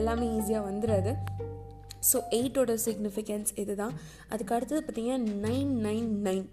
எல்லாமே 0.00 0.26
ஈஸியாக 0.38 0.68
வந்துடாது 0.70 1.12
ஸோ 2.10 2.18
எயிட்டோட 2.36 2.74
சிக்னிஃபிகன்ஸ் 2.84 3.50
இதுதான். 3.62 3.94
அதுக்கு 4.32 4.54
அடுத்தது 4.56 4.80
பார்த்தீங்கன்னா 4.84 5.34
nine 5.46 5.72
nine 5.86 6.08
nine 6.26 6.46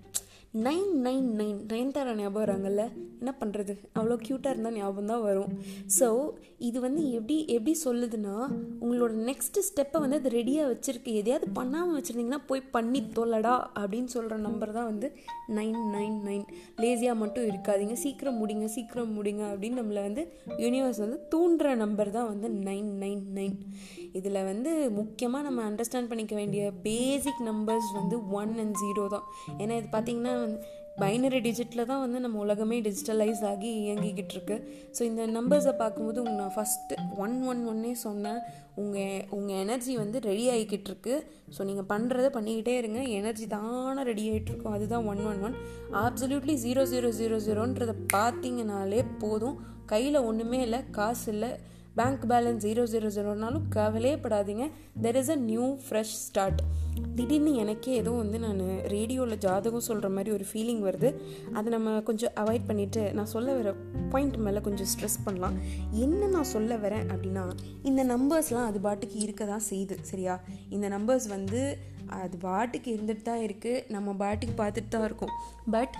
nine 0.53 0.91
nine 1.05 1.25
nine 1.39 1.57
Nayanthara 1.71 2.11
ஞாபகம் 2.19 2.43
வராங்கல்ல? 2.43 2.83
என்ன 3.21 3.31
பண்ணுறது 3.39 3.73
அவ்வளோ 3.97 4.15
க்யூட்டாக 4.25 4.51
இருந்தால் 4.53 4.77
ஞாபகம் 4.77 5.09
தான் 5.11 5.23
வரும். 5.25 5.51
ஸோ 5.97 6.07
இது 6.67 6.77
வந்து 6.85 7.01
எப்படி 7.17 7.35
எப்படி 7.55 7.73
சொல்லுதுன்னா 7.83 8.35
உங்களோட 8.83 9.11
நெக்ஸ்ட் 9.29 9.59
ஸ்டெப்பை 9.67 9.99
வந்து 10.03 10.19
அது 10.21 10.29
ரெடியாக 10.37 10.69
வச்சுருக்கு. 10.71 11.11
எதையாவது 11.21 11.47
பண்ணாமல் 11.57 11.97
வச்சுருந்தீங்கன்னா 11.97 12.41
போய் 12.49 12.63
பண்ணி 12.75 13.01
தொல்லடா 13.17 13.55
அப்படின்னு 13.81 14.09
சொல்கிற 14.15 14.37
நம்பர் 14.47 14.73
தான் 14.77 14.89
வந்து 14.91 15.09
நைன் 15.57 15.81
நைன் 15.95 16.17
நைன் 16.27 16.45
லேசியாக 16.83 17.21
மட்டும் 17.23 17.47
இருக்காதிங்க. 17.51 17.97
சீக்கிரம் 18.05 18.39
முடிங்க 18.43 18.69
சீக்கிரம் 18.77 19.13
முடிங்க 19.17 19.43
அப்படின்னு 19.51 19.81
நம்மளை 19.81 20.03
வந்து 20.07 20.25
யூனிவர்ஸ் 20.63 21.03
வந்து 21.05 21.19
தூண்டுற 21.35 21.75
நம்பர் 21.83 22.15
தான் 22.17 22.29
வந்து 22.31 22.49
நைன் 22.69 22.91
நைன் 23.03 23.23
நைன் 23.37 23.57
இதில் 24.19 24.41
வந்து 24.51 24.71
முக்கியமாக 24.99 25.45
நம்ம 25.49 25.63
அண்டர்ஸ்டாண்ட் 25.69 26.11
பண்ணிக்க 26.13 26.35
வேண்டிய 26.41 26.63
பேசிக் 26.87 27.43
நம்பர்ஸ் 27.51 27.91
வந்து 27.99 28.15
ஒன் 28.41 28.53
அண்ட் 28.63 28.77
ஜீரோ 28.83 29.05
தான். 29.15 29.27
ஏன்னா 29.61 29.73
இது 29.79 29.87
பார்த்திங்கன்னா 29.95 30.33
வந்து 30.45 30.59
பைனரி 31.01 31.39
டிஜிட்டில் 31.45 31.87
தான் 31.89 32.01
வந்து 32.03 32.19
நம்ம 32.23 32.37
உலகமே 32.43 32.77
டிஜிட்டலைஸ் 32.85 33.41
ஆகி 33.49 33.71
இயங்கிக்கிட்டு 33.81 34.33
இருக்கு 34.35 34.55
ஸோ 34.97 35.01
இந்த 35.09 35.23
நம்பர்ஸை 35.35 35.73
பார்க்கும்போது 35.81 36.19
உங்க 36.23 36.37
நான் 36.43 36.55
ஃபஸ்ட்டு 36.55 36.95
ஒன் 37.23 37.35
ஒன் 37.51 37.61
ஒன்னே 37.71 37.91
சொன்னேன். 38.05 38.39
உங்கள் 38.81 39.21
உங்கள் 39.37 39.59
எனர்ஜி 39.63 39.93
வந்து 40.01 40.17
ரெடி 40.27 40.45
ஆகிக்கிட்டு 40.53 40.89
இருக்கு 40.91 41.15
ஸோ 41.55 41.61
நீங்கள் 41.69 41.87
பண்ணுறதை 41.91 42.29
பண்ணிக்கிட்டே 42.37 42.73
இருங்க. 42.81 42.99
எனர்ஜி 43.19 43.45
தானே 43.55 44.03
ரெடி 44.09 44.25
ஆகிட்டு 44.31 44.51
இருக்கும் 44.51 44.75
அதுதான் 44.77 45.05
one 45.11 45.23
one 45.31 45.43
one 45.49 45.57
absolutely 46.05 46.55
zero 46.65 46.85
zero 46.93 47.11
zero 47.19 47.39
ஜீரோன்றதை 47.47 47.95
பார்த்தீங்கனாலே 48.15 49.03
போதும். 49.23 49.57
கையில் 49.93 50.19
ஒன்றுமே 50.29 50.61
இல்லை 50.67 50.81
காசு 50.99 51.27
இல்லை. 51.35 51.51
பேங்க் 51.99 52.25
பேலன்ஸ் 52.31 52.63
ஜீரோ 52.67 52.83
ஜீரோ 52.93 53.09
ஜீரோனாலும் 53.17 53.69
கவலையே 53.77 54.17
படாதீங்க. 54.25 54.65
There 55.05 55.19
is 55.21 55.33
a 55.35 55.39
new 55.51 55.67
fresh 55.85 56.17
start 56.27 56.61
திடீர்னு 57.15 57.55
எனக்கே 57.55 57.95
ஏதோ 57.95 58.11
வந்து 58.11 58.39
நான் 58.39 58.61
ரேடியோவில் 58.83 59.37
ஜாதகம் 59.37 59.79
சொல்கிற 59.79 60.09
மாதிரி 60.09 60.31
ஒரு 60.31 60.45
ஃபீலிங் 60.53 60.81
வருது. 60.87 61.09
அதை 61.53 61.71
நம்ம 61.71 62.01
கொஞ்சம் 62.01 62.31
அவாய்ட் 62.35 62.67
பண்ணிவிட்டு 62.67 63.13
நான் 63.13 63.25
சொல்ல 63.25 63.53
வர 63.53 63.73
பாயிண்ட் 64.09 64.35
மேலே 64.35 64.61
கொஞ்சம் 64.61 64.87
ஸ்ட்ரெஸ் 64.93 65.19
பண்ணலாம். 65.23 65.57
என்ன 65.91 66.27
நான் 66.27 66.43
சொல்ல 66.43 66.75
வரேன் 66.75 67.07
அப்படின்னா 67.07 67.49
இந்த 67.83 68.05
நம்பர்ஸ்லாம் 68.05 68.65
அது 68.65 68.79
பாட்டுக்கு 68.79 69.19
இருக்க 69.19 69.45
தான் 69.45 69.67
செய்யுது 69.69 69.97
சரியா? 70.01 70.39
இந்த 70.69 70.89
நம்பர்ஸ் 70.89 71.27
வந்து 71.27 71.77
அது 72.07 72.37
பாட்டுக்கு 72.37 72.95
இருந்துட்டு 72.95 73.21
தான் 73.21 73.39
இருக்குது 73.39 73.83
நம்ம 73.87 74.13
பாட்டுக்கு 74.13 74.63
பார்த்துட்டு 74.63 74.87
தான் 74.89 75.03
இருக்கோம். 75.03 75.33
பட் 75.71 75.95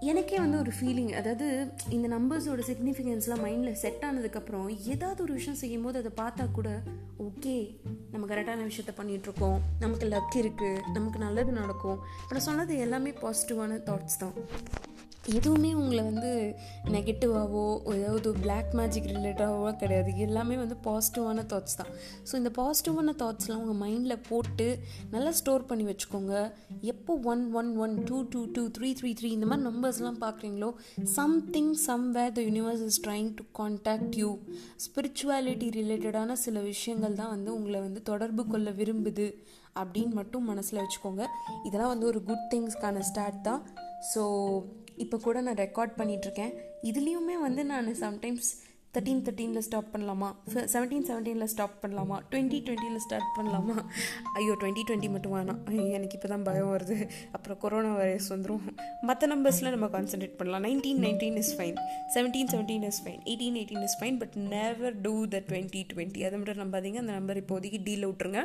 எனக்கே 0.00 0.38
வந்து 0.38 0.58
ஒரு 0.58 0.72
ஃபீலிங் 0.80 1.12
அதாவது 1.12 1.72
இந்த 1.88 2.08
நம்பர்ஸோட 2.08 2.62
சிக்னிஃபிகன்ஸ்லாம் 2.70 3.42
மைண்டில் 3.44 3.72
செட் 3.72 4.04
ஆனதுக்கப்புறம் 4.06 4.76
ஏதாவது 4.84 5.22
ஒரு 5.22 5.32
விஷயம் 5.32 5.58
செய்யும் 5.58 5.82
போது 5.82 5.98
அதை 5.98 6.12
பார்த்தா 6.24 6.50
கூட 6.52 6.82
ஓகே 7.18 7.80
நம்ம 8.10 8.34
கரெக்டான 8.34 8.66
விஷயத்த 8.66 8.94
பண்ணிகிட்ருக்கோம் 8.96 9.58
நமக்கு 9.80 10.06
லக் 10.06 10.36
இருக்குது 10.36 10.82
நமக்கு 10.92 11.18
நல்லது 11.18 11.52
நடக்கும். 11.52 11.98
இப்போ 12.22 12.32
நான் 12.32 12.48
சொன்னது 12.50 12.78
எல்லாமே 12.78 13.10
பாசிட்டிவான 13.10 13.78
தாட்ஸ் 13.88 14.18
தான். 14.18 14.32
எதுவுமே 15.34 15.70
உங்களை 15.80 16.02
வந்து 16.08 16.30
நெகட்டிவாகவோ 16.94 17.64
ஏதாவது 17.94 18.28
பிளாக் 18.42 18.72
மேஜிக் 18.78 19.08
ரிலேட்டடாகவோ 19.12 19.70
கிடையாது. 19.82 20.10
எல்லாமே 20.26 20.56
வந்து 20.62 20.76
பாசிட்டிவான 20.86 21.44
தாட்ஸ் 21.52 21.78
தான். 21.80 21.90
ஸோ 22.28 22.34
இந்த 22.40 22.50
பாசிட்டிவான 22.58 23.14
தாட்ஸ்லாம் 23.22 23.62
உங்கள் 23.62 23.80
மைண்டில் 23.84 24.22
போட்டு 24.28 24.66
நல்லா 25.14 25.32
ஸ்டோர் 25.40 25.66
பண்ணி 25.70 25.86
வச்சுக்கோங்க. 25.90 26.34
எப்போ 26.92 27.14
one 27.32 27.42
one 27.60 27.70
one 27.86 27.96
two 28.10 28.18
two 28.34 28.42
two 28.56 28.64
three 28.78 28.90
three 29.00 29.12
three 29.20 29.30
இந்த 29.38 29.48
மாதிரி 29.50 29.66
நம்பர்ஸ்லாம் 29.70 30.20
பார்க்குறீங்களோ 30.24 30.70
something 31.18 31.74
somewhere 31.88 32.32
the 32.38 32.46
universe 32.48 32.84
is 32.88 33.00
trying 33.08 33.30
to 33.40 33.44
contact 33.60 34.16
you 34.22 34.30
spirituality 34.86 35.68
ரிலேட்டடான 35.80 36.38
சில 36.46 36.60
விஷயங்கள் 36.70 37.20
தான் 37.22 37.32
வந்து 37.34 37.52
உங்களை 37.58 37.80
வந்து 37.88 38.02
தொடர்பு 38.12 38.44
கொள்ள 38.54 38.70
விரும்புது 38.80 39.28
அப்படின்னு 39.80 40.14
மட்டும் 40.20 40.48
மனசில் 40.50 40.82
வச்சுக்கோங்க. 40.82 41.24
இதெல்லாம் 41.68 41.92
வந்து 41.94 42.10
ஒரு 42.12 42.22
குட் 42.30 42.48
திங்ஸ்க்கான 42.52 43.02
ஸ்டார்ட் 43.10 43.40
தான். 43.50 43.62
ஸோ 44.12 44.22
இப்போ 44.96 45.16
கூட 45.18 45.40
நான் 45.40 45.60
ரெக்கார்ட் 45.60 45.98
பண்ணிகிட்ருக்கேன் 45.98 46.52
இதுலேயுமே 46.82 47.36
வந்து 47.40 47.64
நான் 47.64 47.88
சம்டைம்ஸ் 48.00 48.50
தேர்ட்டீன் 48.96 49.22
தேர்ட்டீனில் 49.28 49.64
ஸ்டாப் 49.68 49.88
பண்ணலாமா? 49.94 50.28
செவன்டீன் 50.74 51.06
செவன்டீனில் 51.08 51.50
ஸ்டாப் 51.54 51.74
பண்ணலாமா? 51.82 52.18
டுவெண்ட்டி 52.30 52.58
டுவெண்ட்டியில் 52.66 53.02
ஸ்டார்ட் 53.06 53.30
பண்ணலாமா? 53.38 53.76
ஐயோ 54.38 54.52
டுவெண்ட்டி 54.60 54.82
டுவெண்ட்டி 54.88 55.08
மட்டும் 55.14 55.34
வேணாம். 55.36 55.60
எனக்கு 55.96 56.16
இப்போ 56.18 56.28
தான் 56.32 56.44
பயம் 56.48 56.70
வருது. 56.74 56.96
அப்புறம் 57.36 57.58
கொரோனா 57.64 57.90
வைரஸ் 58.00 58.28
வந்துடும் 58.34 58.64
மற்ற 59.08 59.28
நம்பர்ஸில் 59.32 59.70
நம்ம 59.74 59.88
கான்சென்ட்ரேட் 59.96 60.36
பண்ணலாம். 60.40 60.64
Nineteen 60.68 61.02
nineteen 61.06 61.38
is 61.42 61.52
fine 61.58 61.78
seventeen 62.14 62.50
seventeen 62.54 62.86
is 62.90 63.00
fine 63.04 63.20
eighteen 63.30 63.58
eighteen 63.62 63.84
is 63.88 63.98
fine 64.00 64.18
but 64.22 64.36
never 64.54 64.96
do 65.06 65.14
the 65.34 65.42
twenty 65.50 65.82
twenty 65.92 66.24
அதை 66.28 66.34
மட்டும் 66.40 66.62
நம்பாதீங்க. 66.64 67.00
அந்த 67.04 67.14
நம்பர் 67.18 67.40
இப்போதைக்கு 67.42 67.80
டீல் 67.88 68.08
விட்ருங்க 68.10 68.42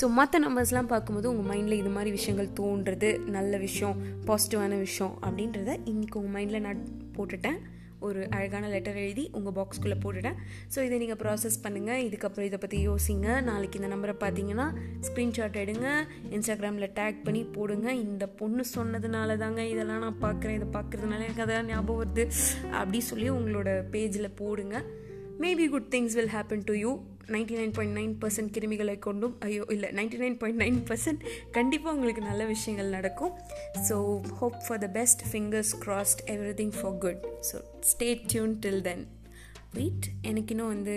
ஸோ 0.00 0.04
மற்ற 0.20 0.40
நம்பர்ஸ்லாம் 0.46 0.92
பார்க்கும்போது 0.94 1.30
உங்கள் 1.32 1.48
மைண்டில் 1.52 1.80
இது 1.82 1.92
மாதிரி 1.98 2.12
விஷயங்கள் 2.18 2.50
தோன்றது 2.60 3.10
நல்ல 3.38 3.56
விஷயம் 3.66 3.98
பாசிட்டிவான 4.30 4.78
விஷயம் 4.86 5.14
அப்படின்றத 5.26 5.70
இன்றைக்கி 5.92 6.18
உங்கள் 6.22 6.34
மைண்டில் 6.36 6.64
நான் 6.68 6.82
போட்டுட்டேன். 7.16 7.60
ஒரு 8.08 8.20
அழகான 8.36 8.64
லெட்டர் 8.74 8.98
எழுதி 9.04 9.24
உங்கள் 9.38 9.54
பாக்ஸ்குள்ளே 9.58 9.98
போட்டுட்டேன். 10.04 10.38
ஸோ 10.74 10.78
இதை 10.86 10.96
நீங்கள் 11.02 11.20
ப்ராசஸ் 11.22 11.58
பண்ணுங்கள் 11.64 12.02
இதுக்கப்புறம் 12.08 12.48
இதை 12.50 12.58
பற்றி 12.64 12.78
யோசிங்க. 12.88 13.28
நாளைக்கு 13.50 13.78
இந்த 13.80 13.90
நம்பரை 13.94 14.14
பார்த்தீங்கன்னா 14.24 14.66
ஸ்க்ரீன்ஷாட் 15.08 15.60
எடுங்க. 15.64 15.88
இன்ஸ்டாகிராமில் 16.36 16.92
டேக் 17.00 17.20
பண்ணி 17.28 17.44
போடுங்க. 17.56 17.88
இந்த 18.06 18.26
பொண்ணு 18.40 18.64
சொன்னதுனால 18.76 19.36
தாங்க 19.44 19.62
இதெல்லாம் 19.74 20.02
நான் 20.06 20.22
பார்க்குறேன் 20.26 20.58
இதை 20.60 20.68
பார்க்குறதுனால 20.78 21.26
எனக்கு 21.28 21.46
அதெல்லாம் 21.46 21.70
ஞாபகம் 21.74 22.02
வருது. 22.02 22.26
அப்படி 22.80 23.00
சொல்லி 23.12 23.30
உங்களோட 23.38 23.70
பேஜில் 23.94 24.36
போடுங்க. 24.42 24.76
Maybe 25.42 25.64
good 25.72 25.88
things 25.92 26.14
will 26.16 26.34
happen 26.34 26.64
to 26.68 26.74
you 26.82 26.90
ninety 27.34 27.54
nine 27.60 27.74
point 27.76 27.96
nine 28.00 28.14
percent 28.22 28.52
கிருமிகளை 28.56 28.96
கொண்டும் 29.06 29.34
ஐயோ 29.48 29.64
இல்லை 29.76 29.90
ninety 29.98 30.20
nine 30.24 30.38
point 30.42 30.60
nine 30.64 30.78
percent 30.90 31.24
கண்டிப்பாக 31.56 31.96
உங்களுக்கு 31.96 32.24
நல்ல 32.30 32.44
விஷயங்கள் 32.54 32.94
நடக்கும். 32.98 33.32
So 33.88 33.96
hope 34.42 34.60
for 34.66 34.82
the 34.84 34.90
best 34.98 35.24
fingers 35.30 35.74
crossed 35.86 36.22
everything 36.62 36.76
for 36.78 36.96
good 37.06 37.24
so 37.50 37.58
stay 37.94 38.10
tune 38.32 38.54
till 38.66 38.84
then 38.90 39.04
wait 39.76 40.06
எனக்கு 40.28 40.52
இன்னும் 40.54 40.70
வந்து 40.72 40.94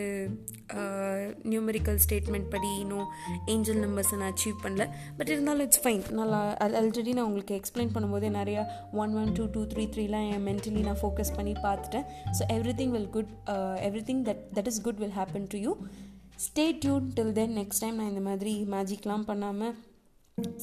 நியூமெரிக்கல் 1.51 1.99
ஸ்டேட்மெண்ட் 2.05 2.49
படி 2.53 2.71
இன்னும் 2.81 3.05
ஏஞ்சல் 3.53 3.79
நம்பர்ஸை 3.83 4.17
நான் 4.21 4.31
அச்சீவ் 4.33 4.57
பண்ணல. 4.63 4.85
பட் 5.17 5.31
இருந்தாலும் 5.33 5.65
இட்ஸ் 5.67 5.81
ஃபைன் 5.83 6.03
நல்லா 6.19 6.39
ஆல்ரெடி 6.79 7.11
நான் 7.17 7.27
உங்களுக்கு 7.29 7.55
எக்ஸ்பிளைன் 7.59 7.93
பண்ணும்போதே 7.93 8.31
நிறையா 8.39 8.63
one 9.03 9.13
one 9.21 9.31
two 9.37 9.45
two 9.53 9.61
three 9.73 9.85
த்ரீலாம் 9.93 10.25
என் 10.33 10.45
மென்டலி 10.49 10.83
நான் 10.89 10.99
ஃபோக்கஸ் 11.03 11.33
பண்ணி 11.37 11.53
பார்த்துட்டேன். 11.67 12.05
So 12.39 12.49
everything 12.81 12.93
will 12.97 13.09
good 13.15 13.31
everything 14.09 14.21
that 14.29 14.43
that 14.57 14.69
is 14.73 14.81
good 14.87 14.99
will 15.03 15.15
happen 15.21 15.47
to 15.53 15.59
you 15.65 15.73
stay 16.43 16.63
tune 16.79 17.05
till 17.15 17.31
then 17.31 17.53
next 17.57 17.81
time 17.81 17.95
நான் 17.95 18.09
இந்த 18.09 18.21
மாதிரி 18.21 18.53
மேஜிக்லாம் 18.71 19.25
பண்ணாமல் 19.25 19.75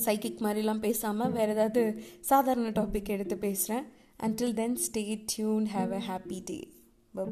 சைக்கிக் 0.05 0.43
மாதிரிலாம் 0.43 0.81
பேசாமல் 0.81 1.33
வேறு 1.33 1.53
ஏதாவது 1.53 1.83
சாதாரண 2.21 2.69
டாபிக் 2.71 3.09
எடுத்து 3.09 3.39
பேசுகிறேன் 3.39 3.87
until 4.23 4.55
then 4.55 4.77
stay 4.77 5.05
tune 5.27 5.67
have 5.67 5.93
a 5.93 6.03
happy 6.09 6.41
day 6.45 6.59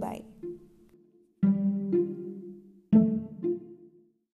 bye 0.00 0.24